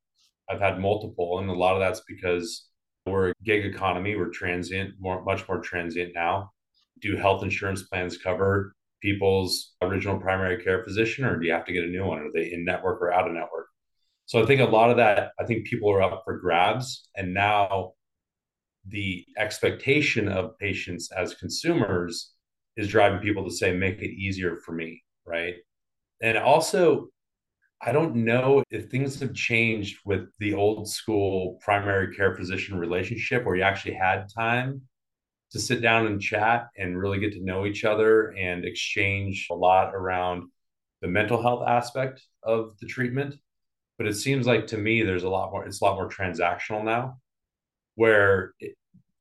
I've 0.48 0.60
had 0.60 0.78
multiple 0.78 1.40
and 1.40 1.50
a 1.50 1.52
lot 1.52 1.74
of 1.74 1.80
that's 1.80 2.02
because 2.06 2.68
we're 3.06 3.30
a 3.30 3.34
gig 3.42 3.64
economy. 3.64 4.14
We're 4.14 4.30
transient 4.30 4.94
more 5.00 5.24
much 5.24 5.48
more 5.48 5.58
transient 5.58 6.12
now. 6.14 6.52
Do 7.00 7.16
health 7.16 7.42
insurance 7.42 7.82
plans 7.82 8.18
cover 8.18 8.72
people's 9.02 9.74
original 9.82 10.20
primary 10.20 10.62
care 10.62 10.84
physician, 10.84 11.24
or 11.24 11.40
do 11.40 11.46
you 11.46 11.52
have 11.52 11.66
to 11.66 11.72
get 11.72 11.84
a 11.84 11.88
new 11.88 12.04
one? 12.04 12.20
Are 12.20 12.30
they 12.32 12.52
in 12.52 12.64
network 12.64 13.02
or 13.02 13.12
out 13.12 13.26
of 13.26 13.34
network? 13.34 13.66
So 14.26 14.42
I 14.42 14.46
think 14.46 14.60
a 14.60 14.64
lot 14.64 14.90
of 14.90 14.96
that, 14.96 15.32
I 15.38 15.44
think 15.44 15.66
people 15.66 15.90
are 15.90 16.02
up 16.02 16.22
for 16.24 16.38
grabs. 16.38 17.08
And 17.16 17.34
now 17.34 17.92
the 18.86 19.24
expectation 19.38 20.28
of 20.28 20.58
patients 20.58 21.10
as 21.12 21.34
consumers 21.34 22.32
is 22.76 22.88
driving 22.88 23.20
people 23.20 23.44
to 23.44 23.54
say, 23.54 23.72
make 23.74 24.00
it 24.00 24.10
easier 24.10 24.58
for 24.64 24.72
me. 24.72 25.02
Right. 25.26 25.54
And 26.22 26.38
also, 26.38 27.08
I 27.82 27.92
don't 27.92 28.16
know 28.16 28.62
if 28.70 28.88
things 28.90 29.20
have 29.20 29.34
changed 29.34 29.98
with 30.06 30.28
the 30.38 30.54
old 30.54 30.88
school 30.88 31.58
primary 31.62 32.14
care 32.14 32.34
physician 32.34 32.78
relationship 32.78 33.44
where 33.44 33.56
you 33.56 33.62
actually 33.62 33.94
had 33.94 34.26
time 34.34 34.82
to 35.52 35.60
sit 35.60 35.82
down 35.82 36.06
and 36.06 36.20
chat 36.20 36.68
and 36.78 36.98
really 36.98 37.20
get 37.20 37.32
to 37.32 37.44
know 37.44 37.66
each 37.66 37.84
other 37.84 38.30
and 38.30 38.64
exchange 38.64 39.48
a 39.50 39.54
lot 39.54 39.94
around 39.94 40.44
the 41.02 41.08
mental 41.08 41.40
health 41.40 41.62
aspect 41.66 42.22
of 42.42 42.74
the 42.80 42.86
treatment. 42.86 43.34
But 43.98 44.06
it 44.06 44.14
seems 44.14 44.46
like 44.46 44.66
to 44.68 44.78
me, 44.78 45.02
there's 45.02 45.22
a 45.22 45.28
lot 45.28 45.52
more, 45.52 45.64
it's 45.64 45.80
a 45.80 45.84
lot 45.84 45.96
more 45.96 46.08
transactional 46.08 46.84
now, 46.84 47.18
where 47.94 48.54
it, 48.58 48.74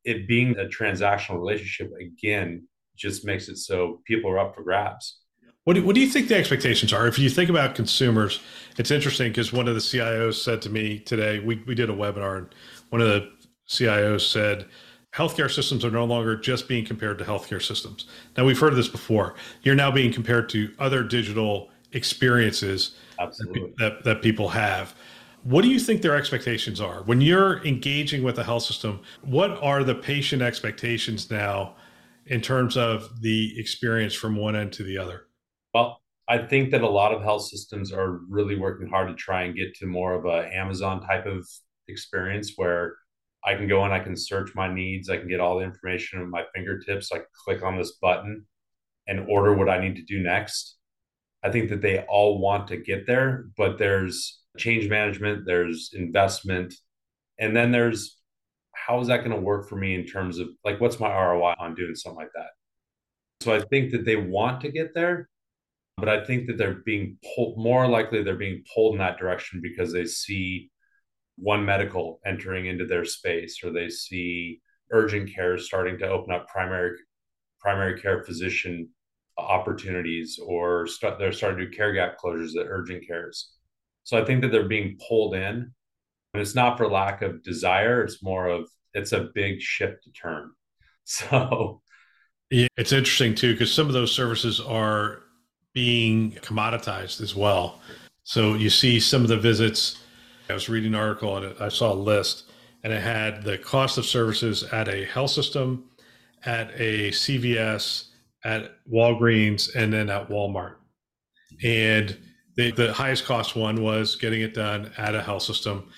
it 0.03 0.27
being 0.27 0.57
a 0.57 0.65
transactional 0.65 1.39
relationship 1.39 1.91
again 1.99 2.67
just 2.95 3.25
makes 3.25 3.49
it 3.49 3.57
so 3.57 4.01
people 4.05 4.29
are 4.29 4.39
up 4.39 4.55
for 4.55 4.63
grabs. 4.63 5.19
What 5.63 5.75
do, 5.75 5.83
what 5.83 5.95
do 5.95 6.01
you 6.01 6.07
think 6.07 6.27
the 6.27 6.35
expectations 6.35 6.91
are? 6.91 7.07
If 7.07 7.17
you 7.17 7.29
think 7.29 7.49
about 7.49 7.75
consumers, 7.75 8.41
it's 8.77 8.91
interesting 8.91 9.31
because 9.31 9.53
one 9.53 9.67
of 9.67 9.75
the 9.75 9.79
CIOs 9.79 10.35
said 10.35 10.61
to 10.63 10.69
me 10.69 10.99
today, 10.99 11.39
we, 11.39 11.63
we 11.65 11.73
did 11.73 11.89
a 11.89 11.93
webinar, 11.93 12.37
and 12.37 12.55
one 12.89 13.01
of 13.01 13.07
the 13.07 13.31
CIOs 13.69 14.29
said, 14.29 14.65
healthcare 15.13 15.49
systems 15.49 15.85
are 15.85 15.91
no 15.91 16.03
longer 16.03 16.35
just 16.35 16.67
being 16.67 16.83
compared 16.83 17.17
to 17.19 17.23
healthcare 17.23 17.61
systems. 17.61 18.07
Now, 18.35 18.45
we've 18.45 18.59
heard 18.59 18.75
this 18.75 18.89
before. 18.89 19.35
You're 19.61 19.75
now 19.75 19.91
being 19.91 20.11
compared 20.11 20.49
to 20.49 20.73
other 20.79 21.03
digital 21.03 21.69
experiences 21.93 22.95
that, 23.17 24.01
that 24.03 24.21
people 24.21 24.49
have. 24.49 24.95
What 25.43 25.63
do 25.63 25.67
you 25.67 25.79
think 25.79 26.01
their 26.01 26.15
expectations 26.15 26.79
are? 26.79 27.03
When 27.03 27.19
you're 27.19 27.65
engaging 27.65 28.23
with 28.23 28.39
a 28.39 28.43
health 28.43 28.63
system, 28.63 29.01
what 29.21 29.51
are 29.61 29.83
the 29.83 29.95
patient 29.95 30.41
expectations 30.41 31.29
now 31.29 31.75
in 32.27 32.39
terms 32.39 32.77
of 32.77 33.21
the 33.21 33.53
experience 33.59 34.13
from 34.13 34.35
one 34.35 34.55
end 34.55 34.71
to 34.73 34.83
the 34.83 34.97
other? 34.97 35.27
Well, 35.73 36.01
I 36.29 36.37
think 36.37 36.71
that 36.71 36.81
a 36.81 36.89
lot 36.89 37.13
of 37.13 37.21
health 37.21 37.43
systems 37.43 37.91
are 37.91 38.21
really 38.29 38.55
working 38.55 38.87
hard 38.87 39.09
to 39.09 39.15
try 39.15 39.43
and 39.43 39.55
get 39.55 39.75
to 39.75 39.85
more 39.85 40.13
of 40.13 40.25
a 40.25 40.49
Amazon 40.55 41.01
type 41.01 41.25
of 41.25 41.45
experience 41.89 42.53
where 42.55 42.95
I 43.45 43.55
can 43.55 43.67
go 43.67 43.83
and 43.83 43.93
I 43.93 43.99
can 43.99 44.15
search 44.15 44.51
my 44.55 44.73
needs. 44.73 45.09
I 45.09 45.17
can 45.17 45.27
get 45.27 45.41
all 45.41 45.57
the 45.57 45.65
information 45.65 46.21
at 46.21 46.27
my 46.27 46.43
fingertips. 46.55 47.11
I 47.11 47.21
click 47.43 47.61
on 47.61 47.77
this 47.77 47.97
button 48.01 48.45
and 49.07 49.27
order 49.27 49.53
what 49.53 49.67
I 49.67 49.81
need 49.81 49.97
to 49.97 50.03
do 50.03 50.23
next. 50.23 50.77
I 51.43 51.51
think 51.51 51.69
that 51.69 51.81
they 51.81 51.99
all 51.99 52.39
want 52.39 52.67
to 52.69 52.77
get 52.77 53.05
there, 53.05 53.45
but 53.57 53.77
there's 53.77 54.41
change 54.57 54.89
management, 54.89 55.45
there's 55.45 55.91
investment, 55.93 56.73
and 57.39 57.55
then 57.55 57.71
there's 57.71 58.19
how 58.73 58.99
is 58.99 59.07
that 59.07 59.19
going 59.23 59.31
to 59.31 59.41
work 59.41 59.69
for 59.69 59.75
me 59.75 59.95
in 59.95 60.05
terms 60.05 60.39
of 60.39 60.49
like 60.63 60.79
what's 60.79 60.99
my 60.99 61.09
ROI 61.09 61.55
on 61.59 61.75
doing 61.75 61.95
something 61.95 62.17
like 62.17 62.31
that? 62.35 62.49
So 63.41 63.53
I 63.53 63.61
think 63.61 63.91
that 63.91 64.05
they 64.05 64.15
want 64.15 64.61
to 64.61 64.71
get 64.71 64.93
there, 64.93 65.29
but 65.97 66.09
I 66.09 66.23
think 66.25 66.47
that 66.47 66.57
they're 66.57 66.81
being 66.85 67.17
pulled 67.35 67.57
more 67.57 67.87
likely 67.87 68.23
they're 68.23 68.35
being 68.35 68.63
pulled 68.73 68.93
in 68.93 68.99
that 68.99 69.17
direction 69.17 69.59
because 69.61 69.91
they 69.91 70.05
see 70.05 70.71
one 71.35 71.65
medical 71.65 72.19
entering 72.25 72.67
into 72.67 72.85
their 72.85 73.05
space 73.05 73.63
or 73.63 73.71
they 73.71 73.89
see 73.89 74.61
urgent 74.91 75.33
care 75.33 75.57
starting 75.57 75.97
to 75.97 76.07
open 76.07 76.33
up 76.33 76.47
primary 76.47 76.97
primary 77.59 77.99
care 77.99 78.23
physician 78.23 78.89
opportunities 79.37 80.39
or 80.43 80.87
start, 80.87 81.19
they're 81.19 81.31
starting 81.31 81.59
to 81.59 81.65
do 81.65 81.75
care 81.75 81.93
gap 81.93 82.17
closures 82.23 82.59
at 82.59 82.67
urgent 82.67 83.05
cares. 83.07 83.53
So 84.03 84.17
I 84.17 84.25
think 84.25 84.41
that 84.41 84.51
they're 84.51 84.67
being 84.67 84.97
pulled 85.07 85.35
in. 85.35 85.71
And 86.33 86.41
it's 86.41 86.55
not 86.55 86.77
for 86.77 86.89
lack 86.89 87.21
of 87.21 87.43
desire, 87.43 88.03
it's 88.03 88.23
more 88.23 88.47
of 88.47 88.67
it's 88.93 89.11
a 89.11 89.29
big 89.33 89.61
ship 89.61 90.01
to 90.03 90.11
turn. 90.11 90.51
So 91.05 91.81
yeah, 92.49 92.69
it's 92.77 92.93
interesting 92.93 93.35
too, 93.35 93.51
because 93.51 93.73
some 93.73 93.87
of 93.87 93.93
those 93.93 94.13
services 94.13 94.61
are 94.61 95.23
being 95.73 96.31
commoditized 96.33 97.19
as 97.19 97.35
well. 97.35 97.81
So 98.23 98.53
you 98.53 98.69
see 98.69 99.01
some 99.01 99.21
of 99.21 99.27
the 99.27 99.37
visits. 99.37 100.01
I 100.49 100.53
was 100.53 100.69
reading 100.69 100.93
an 100.93 100.99
article 100.99 101.35
and 101.35 101.53
I 101.59 101.67
saw 101.67 101.91
a 101.91 101.93
list 101.93 102.51
and 102.83 102.93
it 102.93 103.01
had 103.01 103.43
the 103.43 103.57
cost 103.57 103.97
of 103.97 104.05
services 104.05 104.63
at 104.71 104.87
a 104.87 105.05
health 105.05 105.31
system, 105.31 105.85
at 106.45 106.69
a 106.75 107.09
CVS, 107.11 108.05
at 108.43 108.71
Walgreens, 108.91 109.73
and 109.75 109.93
then 109.93 110.09
at 110.09 110.29
Walmart. 110.29 110.75
And 111.63 112.17
the, 112.55 112.71
the 112.71 112.93
highest 112.93 113.25
cost 113.25 113.55
one 113.55 113.81
was 113.81 114.15
getting 114.15 114.41
it 114.41 114.53
done 114.53 114.91
at 114.97 115.15
a 115.15 115.21
health 115.21 115.43
system. 115.43 115.89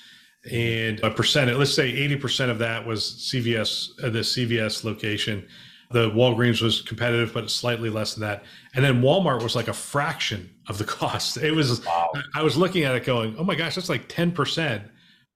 And 0.51 0.99
a 1.01 1.09
percent, 1.09 1.57
let's 1.57 1.73
say 1.73 1.91
80% 1.91 2.49
of 2.49 2.59
that 2.59 2.85
was 2.85 3.29
CVS, 3.31 4.03
uh, 4.03 4.09
the 4.09 4.19
CVS 4.19 4.83
location. 4.83 5.47
The 5.91 6.09
Walgreens 6.11 6.61
was 6.61 6.81
competitive, 6.81 7.33
but 7.33 7.49
slightly 7.49 7.89
less 7.89 8.13
than 8.13 8.21
that. 8.21 8.43
And 8.75 8.83
then 8.83 9.01
Walmart 9.01 9.41
was 9.41 9.55
like 9.55 9.67
a 9.67 9.73
fraction 9.73 10.49
of 10.67 10.77
the 10.77 10.83
cost. 10.85 11.37
It 11.37 11.51
was, 11.51 11.83
wow. 11.85 12.11
I 12.35 12.43
was 12.43 12.57
looking 12.57 12.83
at 12.83 12.95
it 12.95 13.05
going, 13.05 13.35
oh 13.37 13.43
my 13.43 13.55
gosh, 13.55 13.75
that's 13.75 13.89
like 13.89 14.07
10% 14.07 14.89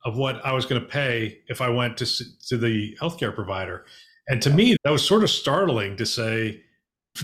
of 0.05 0.17
what 0.17 0.43
I 0.45 0.53
was 0.53 0.65
going 0.65 0.81
to 0.81 0.87
pay 0.87 1.39
if 1.47 1.59
I 1.59 1.69
went 1.69 1.97
to, 1.97 2.05
to 2.47 2.57
the 2.57 2.95
healthcare 3.01 3.33
provider. 3.33 3.85
And 4.27 4.41
to 4.43 4.49
me, 4.49 4.77
that 4.83 4.91
was 4.91 5.05
sort 5.05 5.23
of 5.23 5.29
startling 5.29 5.97
to 5.97 6.05
say, 6.05 6.61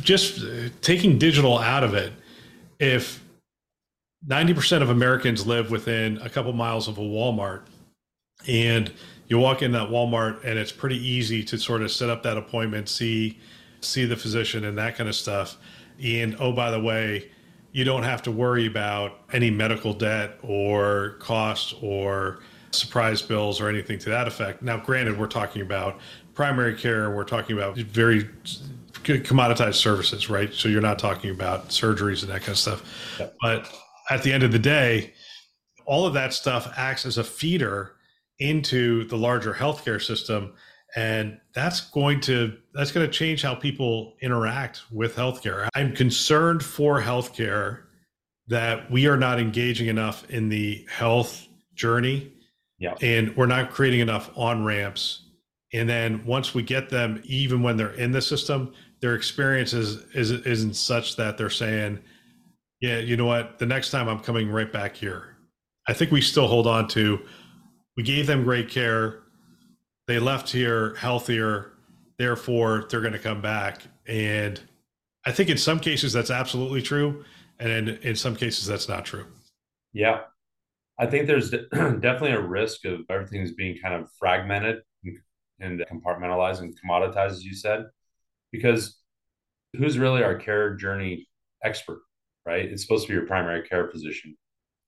just 0.02 0.44
uh, 0.44 0.70
taking 0.82 1.18
digital 1.18 1.58
out 1.58 1.84
of 1.84 1.94
it, 1.94 2.14
if 2.80 3.24
90% 4.28 4.82
of 4.82 4.90
Americans 4.90 5.46
live 5.46 5.72
within 5.72 6.18
a 6.18 6.30
couple 6.30 6.52
miles 6.54 6.88
of 6.88 6.98
a 6.98 7.02
Walmart, 7.02 7.62
and 8.48 8.92
you 9.28 9.40
walk 9.40 9.62
in 9.62 9.72
that 9.72 9.90
Walmart 9.90 10.44
and 10.44 10.60
it's 10.60 10.72
pretty 10.72 10.98
easy 10.98 11.44
to 11.44 11.58
sort 11.58 11.82
of 11.82 11.92
set 11.92 12.10
up 12.10 12.24
that 12.24 12.38
appointment, 12.38 12.90
see 12.90 13.40
see 13.82 14.06
the 14.06 14.16
physician 14.16 14.66
and 14.66 14.78
that 14.78 14.96
kind 14.96 15.08
of 15.08 15.16
stuff. 15.16 15.58
And 16.04 16.36
oh, 16.40 16.52
by 16.52 16.72
the 16.72 16.80
way, 16.80 17.30
you 17.72 17.84
don't 17.84 18.04
have 18.04 18.22
to 18.24 18.32
worry 18.32 18.66
about 18.66 19.20
any 19.32 19.52
medical 19.52 19.94
debt 19.94 20.40
or 20.42 21.18
costs 21.20 21.74
or 21.82 22.40
surprise 22.72 23.22
bills 23.22 23.62
or 23.62 23.70
anything 23.70 24.00
to 24.00 24.10
that 24.10 24.28
effect. 24.28 24.62
Now, 24.62 24.78
granted, 24.78 25.20
we're 25.20 25.28
talking 25.28 25.62
about 25.62 26.00
primary 26.34 26.76
care, 26.76 27.12
we're 27.12 27.24
talking 27.24 27.56
about 27.56 27.76
very 27.78 28.30
commoditized 29.06 29.76
services, 29.76 30.30
right? 30.30 30.54
So 30.54 30.68
you're 30.70 30.82
not 30.82 31.00
talking 31.00 31.32
about 31.32 31.70
surgeries 31.70 32.24
and 32.24 32.32
that 32.32 32.42
kind 32.42 32.50
of 32.50 32.58
stuff. 32.58 32.84
Yep. 33.20 33.36
But 33.42 33.70
at 34.10 34.24
the 34.24 34.34
end 34.34 34.44
of 34.44 34.52
the 34.52 34.60
day, 34.60 35.14
all 35.86 36.06
of 36.06 36.14
that 36.14 36.34
stuff 36.34 36.72
acts 36.76 37.06
as 37.06 37.18
a 37.18 37.24
feeder 37.24 37.96
into 38.40 39.06
the 39.06 39.18
larger 39.18 39.54
healthcare 39.54 40.02
system 40.02 40.54
and 40.96 41.40
that's 41.54 41.82
going 41.90 42.22
to 42.22 42.58
that's 42.74 42.92
going 42.92 43.06
to 43.06 43.12
change 43.12 43.42
how 43.42 43.54
people 43.54 44.16
interact 44.22 44.84
with 44.92 45.16
healthcare. 45.16 45.68
I'm 45.76 45.94
concerned 45.94 46.64
for 46.64 47.02
healthcare 47.02 47.82
that 48.48 48.90
we 48.90 49.08
are 49.08 49.18
not 49.18 49.40
engaging 49.40 49.88
enough 49.88 50.30
in 50.30 50.50
the 50.50 50.86
health 50.90 51.48
journey. 51.74 52.32
Yeah. 52.80 52.96
And 53.02 53.36
we're 53.36 53.46
not 53.46 53.72
creating 53.72 54.02
enough 54.02 54.30
on 54.36 54.64
ramps. 54.64 55.24
And 55.74 55.90
then 55.90 56.24
once 56.26 56.54
we 56.54 56.64
get 56.64 56.90
them, 56.90 57.22
even 57.26 57.62
when 57.62 57.76
they're 57.76 57.94
in 57.94 58.12
the 58.12 58.22
system, 58.22 58.74
their 59.06 59.14
experience 59.14 59.72
is, 59.74 60.04
is 60.16 60.32
isn't 60.32 60.76
such 60.76 61.16
that 61.16 61.38
they're 61.38 61.48
saying, 61.48 62.00
yeah, 62.82 62.98
you 62.98 63.16
know 63.16 63.28
what, 63.28 63.60
the 63.60 63.66
next 63.68 63.92
time 63.92 64.10
I'm 64.10 64.20
coming 64.20 64.50
right 64.50 64.72
back 64.74 64.96
here. 64.96 65.38
I 65.88 65.94
think 65.94 66.10
we 66.10 66.22
still 66.22 66.48
hold 66.48 66.66
on 66.66 66.88
to 66.90 67.20
we 67.96 68.02
gave 68.02 68.26
them 68.26 68.44
great 68.44 68.68
care. 68.68 69.22
They 70.08 70.18
left 70.18 70.50
here 70.50 70.96
healthier. 70.96 71.74
Therefore, 72.18 72.88
they're 72.90 73.02
going 73.02 73.14
to 73.14 73.20
come 73.20 73.42
back. 73.42 73.84
And 74.08 74.60
I 75.24 75.32
think 75.32 75.50
in 75.50 75.58
some 75.60 75.80
cases 75.80 76.12
that's 76.12 76.32
absolutely 76.32 76.82
true. 76.82 77.24
And 77.60 77.70
in, 77.70 77.98
in 77.98 78.16
some 78.16 78.36
cases 78.36 78.66
that's 78.66 78.90
not 78.90 79.06
true. 79.06 79.28
Yeah. 79.94 80.22
I 80.98 81.06
think 81.06 81.28
there's 81.28 81.52
definitely 81.72 82.32
a 82.32 82.42
risk 82.42 82.86
of 82.86 83.02
everything's 83.12 83.52
being 83.52 83.78
kind 83.80 83.94
of 83.94 84.10
fragmented 84.18 84.82
and 85.60 85.80
compartmentalized 85.92 86.62
and 86.62 86.76
commoditized, 86.82 87.34
as 87.34 87.46
you 87.46 87.54
said, 87.54 87.86
because 88.56 88.98
who's 89.78 90.00
really 90.00 90.24
our 90.24 90.36
care 90.36 90.76
journey 90.76 91.28
expert, 91.64 92.02
right? 92.46 92.66
It's 92.66 92.82
supposed 92.82 93.06
to 93.06 93.10
be 93.10 93.16
your 93.16 93.28
primary 93.28 93.68
care 93.68 93.90
physician. 93.90 94.38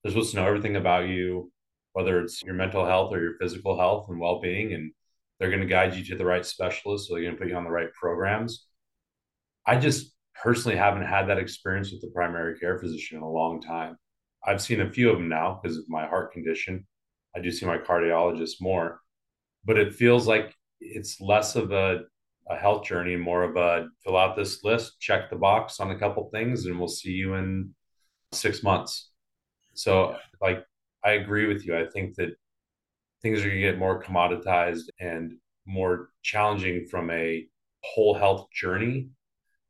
They're 0.03 0.11
supposed 0.11 0.31
to 0.31 0.37
know 0.37 0.47
everything 0.47 0.75
about 0.75 1.07
you, 1.07 1.51
whether 1.97 2.21
it's 2.21 2.43
your 2.43 2.53
mental 2.53 2.85
health 2.85 3.11
or 3.11 3.19
your 3.19 3.37
physical 3.41 3.75
health 3.75 4.05
and 4.07 4.19
well-being 4.19 4.71
and 4.73 4.91
they're 5.39 5.49
going 5.49 5.61
to 5.61 5.67
guide 5.67 5.95
you 5.95 6.03
to 6.05 6.15
the 6.15 6.23
right 6.23 6.45
specialist 6.45 7.07
so 7.07 7.15
they're 7.15 7.23
going 7.23 7.33
to 7.33 7.39
put 7.39 7.49
you 7.49 7.55
on 7.55 7.63
the 7.63 7.71
right 7.71 7.91
programs 7.93 8.67
i 9.65 9.75
just 9.75 10.13
personally 10.43 10.77
haven't 10.77 11.07
had 11.07 11.27
that 11.27 11.39
experience 11.39 11.91
with 11.91 11.99
the 12.01 12.11
primary 12.13 12.55
care 12.59 12.77
physician 12.77 13.17
in 13.17 13.23
a 13.23 13.31
long 13.31 13.59
time 13.59 13.97
i've 14.45 14.61
seen 14.61 14.81
a 14.81 14.91
few 14.91 15.09
of 15.09 15.17
them 15.17 15.27
now 15.27 15.59
because 15.59 15.79
of 15.79 15.89
my 15.89 16.05
heart 16.05 16.31
condition 16.31 16.85
i 17.35 17.39
do 17.39 17.49
see 17.49 17.65
my 17.65 17.79
cardiologist 17.79 18.61
more 18.61 18.99
but 19.65 19.79
it 19.79 19.95
feels 19.95 20.27
like 20.27 20.53
it's 20.79 21.19
less 21.19 21.55
of 21.55 21.71
a, 21.71 22.01
a 22.49 22.55
health 22.55 22.85
journey 22.85 23.15
more 23.15 23.43
of 23.43 23.55
a 23.57 23.87
fill 24.03 24.17
out 24.17 24.35
this 24.35 24.63
list 24.63 24.99
check 24.99 25.29
the 25.29 25.35
box 25.35 25.79
on 25.79 25.91
a 25.91 25.99
couple 25.99 26.29
things 26.31 26.65
and 26.65 26.77
we'll 26.77 26.87
see 26.87 27.11
you 27.11 27.33
in 27.35 27.73
six 28.31 28.63
months 28.63 29.11
so 29.73 30.15
like 30.41 30.63
I 31.07 31.11
agree 31.11 31.47
with 31.47 31.65
you. 31.65 31.77
I 31.77 31.85
think 31.87 32.15
that 32.15 32.35
things 33.21 33.39
are 33.39 33.49
going 33.49 33.55
to 33.55 33.61
get 33.61 33.79
more 33.79 34.03
commoditized 34.03 34.89
and 34.99 35.33
more 35.65 36.09
challenging 36.23 36.85
from 36.85 37.09
a 37.11 37.47
whole 37.83 38.13
health 38.13 38.47
journey. 38.51 39.09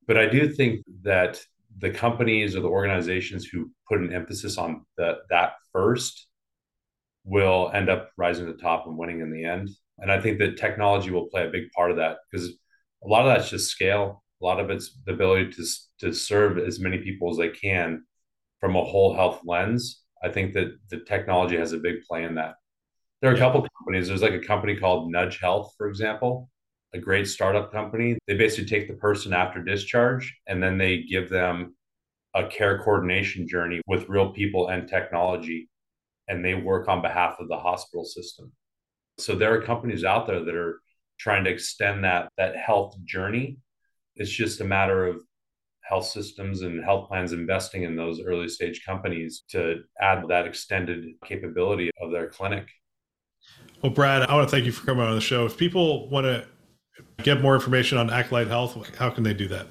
But 0.08 0.18
I 0.18 0.28
do 0.28 0.52
think 0.52 0.84
that 1.04 1.40
the 1.78 1.92
companies 1.92 2.56
or 2.56 2.62
the 2.62 2.70
organizations 2.70 3.46
who 3.46 3.70
put 3.88 4.00
an 4.00 4.14
emphasis 4.14 4.58
on 4.58 4.86
the, 4.98 5.18
that 5.30 5.54
first 5.72 6.28
will 7.24 7.70
end 7.74 7.90
up 7.90 8.10
rising 8.18 8.48
to 8.48 8.54
the 8.54 8.58
top 8.58 8.88
and 8.88 8.98
winning 8.98 9.22
in 9.22 9.32
the 9.32 9.44
end. 9.44 9.70
And 10.00 10.12
I 10.12 10.20
think 10.20 10.40
that 10.40 10.58
technology 10.58 11.12
will 11.12 11.28
play 11.28 11.46
a 11.46 11.52
big 11.52 11.70
part 11.76 11.92
of 11.92 11.98
that 11.98 12.18
because 12.32 12.54
a 13.04 13.08
lot 13.08 13.28
of 13.28 13.36
that's 13.36 13.50
just 13.50 13.70
scale. 13.70 14.24
A 14.42 14.46
lot 14.46 14.60
of 14.60 14.70
it's 14.70 14.98
the 15.06 15.14
ability 15.14 15.52
to, 15.54 15.66
to 16.00 16.14
serve 16.14 16.58
as 16.58 16.80
many 16.80 17.00
people 17.00 17.32
as 17.32 17.38
they 17.38 17.50
can 17.50 18.04
from 18.60 18.76
a 18.76 18.84
whole 18.84 19.16
health 19.16 19.42
lens 19.46 20.04
I 20.24 20.30
think 20.30 20.54
that 20.54 20.78
the 20.90 21.00
technology 21.00 21.58
has 21.58 21.74
a 21.74 21.78
big 21.78 22.04
play 22.08 22.24
in 22.24 22.36
that. 22.36 22.56
There 23.22 23.32
are 23.32 23.36
a 23.36 23.40
couple 23.40 23.66
companies. 23.80 24.08
There's 24.08 24.22
like 24.22 24.34
a 24.34 24.46
company 24.46 24.76
called 24.76 25.12
Nudge 25.12 25.40
Health, 25.40 25.74
for 25.78 25.88
example, 25.88 26.50
a 26.94 27.00
great 27.00 27.28
startup 27.28 27.72
company. 27.72 28.18
They 28.28 28.36
basically 28.36 28.66
take 28.66 28.88
the 28.88 28.96
person 28.96 29.34
after 29.34 29.64
discharge 29.64 30.36
and 30.48 30.62
then 30.62 30.78
they 30.78 31.04
give 31.04 31.30
them 31.30 31.76
a 32.36 32.48
care 32.48 32.80
coordination 32.80 33.48
journey 33.48 33.82
with 33.88 34.10
real 34.10 34.32
people 34.32 34.68
and 34.68 34.88
technology, 34.88 35.70
and 36.28 36.46
they 36.46 36.54
work 36.54 36.88
on 36.88 37.02
behalf 37.02 37.38
of 37.40 37.48
the 37.48 37.58
hospital 37.58 38.06
system. 38.06 38.52
So 39.18 39.34
there 39.34 39.54
are 39.54 39.62
companies 39.62 40.04
out 40.04 40.28
there 40.28 40.44
that 40.44 40.56
are 40.56 40.80
trying 41.20 41.44
to 41.44 41.50
extend 41.50 42.04
that 42.04 42.30
that 42.38 42.56
health 42.56 42.96
journey. 43.04 43.58
It's 44.16 44.32
just 44.32 44.62
a 44.62 44.66
matter 44.66 45.06
of 45.06 45.22
health 45.88 46.06
systems 46.06 46.62
and 46.62 46.84
health 46.84 47.08
plans 47.08 47.34
investing 47.34 47.84
in 47.84 47.96
those 47.96 48.22
early 48.22 48.50
stage 48.50 48.84
companies 48.86 49.44
to 49.50 49.82
add 50.02 50.28
that 50.28 50.46
extended 50.46 51.06
capability 51.24 51.90
of 52.02 52.12
their 52.12 52.28
clinic. 52.28 52.68
Well, 53.82 53.92
Brad, 53.92 54.24
I 54.24 54.34
want 54.34 54.50
to 54.50 54.52
thank 54.52 54.66
you 54.66 54.72
for 54.72 54.86
coming 54.86 55.06
on 55.06 55.16
the 55.16 55.22
show. 55.22 55.46
If 55.46 55.56
people 55.56 56.10
want 56.10 56.26
to 56.26 56.46
get 57.24 57.42
more 57.42 57.54
information 57.54 57.98
on 57.98 58.10
Acolyte 58.10 58.48
Health, 58.48 58.96
how 58.98 59.10
can 59.10 59.24
they 59.24 59.34
do 59.34 59.48
that? 59.48 59.68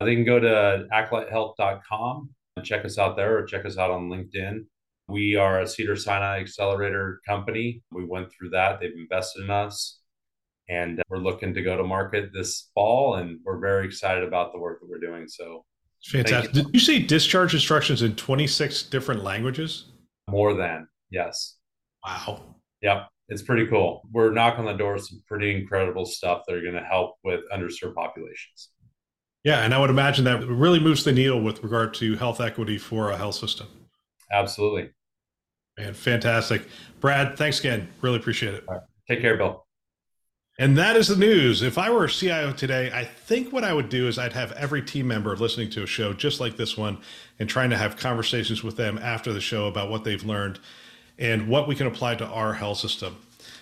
They 0.00 0.14
can 0.16 0.24
go 0.24 0.40
to 0.40 0.86
acolytehealth.com 0.92 2.30
and 2.56 2.66
check 2.66 2.84
us 2.84 2.98
out 2.98 3.16
there 3.16 3.38
or 3.38 3.44
check 3.44 3.64
us 3.64 3.78
out 3.78 3.90
on 3.90 4.08
LinkedIn. 4.08 4.64
We 5.08 5.36
are 5.36 5.60
a 5.60 5.68
Cedar 5.68 5.96
Sinai 5.96 6.40
Accelerator 6.40 7.20
company. 7.26 7.82
We 7.92 8.04
went 8.04 8.32
through 8.32 8.50
that. 8.50 8.80
They've 8.80 8.96
invested 8.96 9.44
in 9.44 9.50
us 9.50 10.00
and 10.72 11.02
we're 11.08 11.18
looking 11.18 11.52
to 11.54 11.62
go 11.62 11.76
to 11.76 11.82
market 11.82 12.30
this 12.32 12.70
fall 12.74 13.16
and 13.16 13.38
we're 13.44 13.58
very 13.58 13.86
excited 13.86 14.24
about 14.24 14.52
the 14.52 14.58
work 14.58 14.80
that 14.80 14.88
we're 14.88 14.98
doing 14.98 15.26
so. 15.28 15.64
Fantastic 16.06 16.54
you. 16.54 16.62
did 16.62 16.74
you 16.74 16.80
see 16.80 16.98
discharge 16.98 17.54
instructions 17.54 18.02
in 18.02 18.16
26 18.16 18.84
different 18.84 19.22
languages? 19.22 19.86
More 20.28 20.54
than 20.54 20.88
yes. 21.10 21.56
Wow. 22.04 22.42
Yep 22.80 23.08
it's 23.32 23.42
pretty 23.42 23.66
cool. 23.66 24.02
We're 24.12 24.32
knocking 24.32 24.60
on 24.60 24.66
the 24.66 24.78
door 24.78 24.98
some 24.98 25.22
pretty 25.26 25.56
incredible 25.56 26.04
stuff 26.04 26.42
that 26.46 26.54
are 26.54 26.60
going 26.60 26.74
to 26.74 26.84
help 26.84 27.16
with 27.24 27.40
underserved 27.52 27.94
populations. 27.94 28.70
Yeah 29.44 29.64
and 29.64 29.74
i 29.74 29.78
would 29.78 29.90
imagine 29.90 30.24
that 30.24 30.46
really 30.46 30.78
moves 30.78 31.02
the 31.02 31.10
needle 31.10 31.42
with 31.42 31.64
regard 31.64 31.94
to 31.94 32.14
health 32.14 32.40
equity 32.40 32.78
for 32.78 33.10
a 33.10 33.16
health 33.16 33.34
system. 33.34 33.66
Absolutely. 34.30 34.90
And 35.78 35.96
fantastic. 35.96 36.62
Brad 37.00 37.36
thanks 37.36 37.58
again. 37.58 37.88
Really 38.02 38.16
appreciate 38.16 38.54
it. 38.54 38.64
Right. 38.68 38.80
take 39.08 39.20
care 39.20 39.36
bill 39.36 39.66
And 40.58 40.76
that 40.76 40.96
is 40.96 41.08
the 41.08 41.16
news. 41.16 41.62
If 41.62 41.78
I 41.78 41.88
were 41.88 42.04
a 42.04 42.10
CIO 42.10 42.52
today, 42.52 42.90
I 42.92 43.04
think 43.04 43.52
what 43.52 43.64
I 43.64 43.72
would 43.72 43.88
do 43.88 44.06
is 44.06 44.18
I'd 44.18 44.34
have 44.34 44.52
every 44.52 44.82
team 44.82 45.08
member 45.08 45.34
listening 45.34 45.70
to 45.70 45.82
a 45.82 45.86
show 45.86 46.12
just 46.12 46.40
like 46.40 46.58
this 46.58 46.76
one 46.76 46.98
and 47.38 47.48
trying 47.48 47.70
to 47.70 47.78
have 47.78 47.96
conversations 47.96 48.62
with 48.62 48.76
them 48.76 48.98
after 48.98 49.32
the 49.32 49.40
show 49.40 49.66
about 49.66 49.88
what 49.90 50.04
they've 50.04 50.22
learned 50.22 50.60
and 51.18 51.48
what 51.48 51.68
we 51.68 51.74
can 51.74 51.86
apply 51.86 52.16
to 52.16 52.26
our 52.26 52.52
health 52.52 52.78
system. 52.78 53.16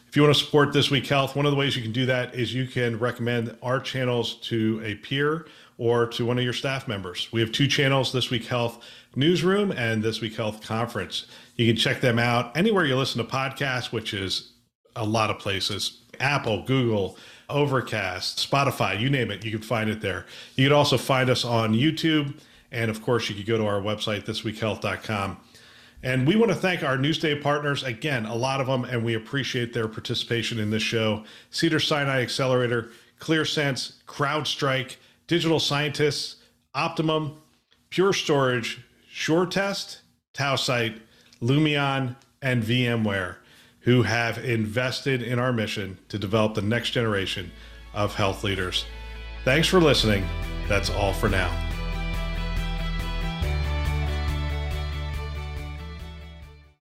If 0.09 0.16
you 0.16 0.22
want 0.22 0.35
to 0.35 0.44
support 0.44 0.72
This 0.72 0.90
Week 0.90 1.07
Health, 1.07 1.37
one 1.37 1.46
of 1.46 1.53
the 1.53 1.57
ways 1.57 1.76
you 1.76 1.83
can 1.83 1.92
do 1.92 2.07
that 2.07 2.35
is 2.35 2.53
you 2.53 2.66
can 2.66 2.98
recommend 2.98 3.57
our 3.62 3.79
channels 3.79 4.35
to 4.48 4.83
a 4.85 4.96
peer 4.96 5.46
or 5.79 6.09
to 6.09 6.26
one 6.26 6.38
of 6.38 6.42
your 6.42 6.53
staff 6.53 6.88
members. 6.88 7.29
We 7.31 7.40
have 7.40 7.53
two 7.53 7.68
channels 7.68 8.11
This 8.11 8.31
Week 8.31 8.46
Health 8.46 8.83
Newsroom 9.14 9.70
and 9.70 10.03
This 10.03 10.20
Week 10.20 10.35
Health 10.35 10.61
Conference. 10.61 11.26
You 11.55 11.68
can 11.68 11.76
check 11.76 12.00
them 12.00 12.18
out 12.18 12.57
anywhere 12.57 12.85
you 12.85 12.96
listen 12.96 13.24
to 13.24 13.31
podcasts, 13.31 13.92
which 13.92 14.12
is 14.12 14.50
a 14.96 15.05
lot 15.05 15.31
of 15.31 15.38
places 15.38 16.00
Apple, 16.20 16.62
Google, 16.62 17.16
Overcast, 17.48 18.48
Spotify, 18.48 18.98
you 18.98 19.11
name 19.11 19.30
it, 19.30 19.44
you 19.44 19.50
can 19.50 19.62
find 19.62 19.90
it 19.90 20.00
there. 20.00 20.26
You 20.54 20.66
can 20.66 20.72
also 20.72 20.96
find 20.96 21.28
us 21.28 21.44
on 21.44 21.74
YouTube. 21.74 22.38
And 22.70 22.90
of 22.90 23.02
course, 23.02 23.28
you 23.28 23.35
could 23.35 23.46
go 23.46 23.59
to 23.59 23.66
our 23.66 23.80
website, 23.80 24.24
thisweekhealth.com. 24.24 25.38
And 26.02 26.26
we 26.26 26.37
want 26.37 26.50
to 26.50 26.56
thank 26.56 26.83
our 26.83 26.96
Newsday 26.96 27.40
partners, 27.42 27.83
again, 27.83 28.24
a 28.24 28.35
lot 28.35 28.61
of 28.61 28.66
them, 28.66 28.85
and 28.85 29.04
we 29.04 29.14
appreciate 29.14 29.74
their 29.74 29.88
participation 29.88 30.59
in 30.59 30.70
this 30.70 30.83
show 30.83 31.24
Cedar 31.50 31.80
Sinai 31.80 32.22
Accelerator, 32.22 32.90
ClearSense, 33.18 33.94
CrowdStrike, 34.06 34.96
Digital 35.26 35.61
Scientists, 35.61 36.37
Optimum, 36.74 37.37
Pure 37.90 38.14
Storage, 38.14 38.80
SureTest, 39.12 39.98
Tausight, 40.33 41.00
Lumeon, 41.42 42.16
and 42.40 42.62
VMware 42.62 43.37
who 43.81 44.03
have 44.03 44.38
invested 44.45 45.23
in 45.23 45.38
our 45.38 45.53
mission 45.53 45.99
to 46.09 46.19
develop 46.19 46.55
the 46.55 46.62
next 46.62 46.90
generation 46.90 47.51
of 47.95 48.14
health 48.14 48.45
leaders. 48.45 48.85
Thanks 49.45 49.69
for 49.69 49.81
listening. 49.81 50.27
That's 50.69 50.90
all 50.90 51.12
for 51.12 51.29
now. 51.29 51.69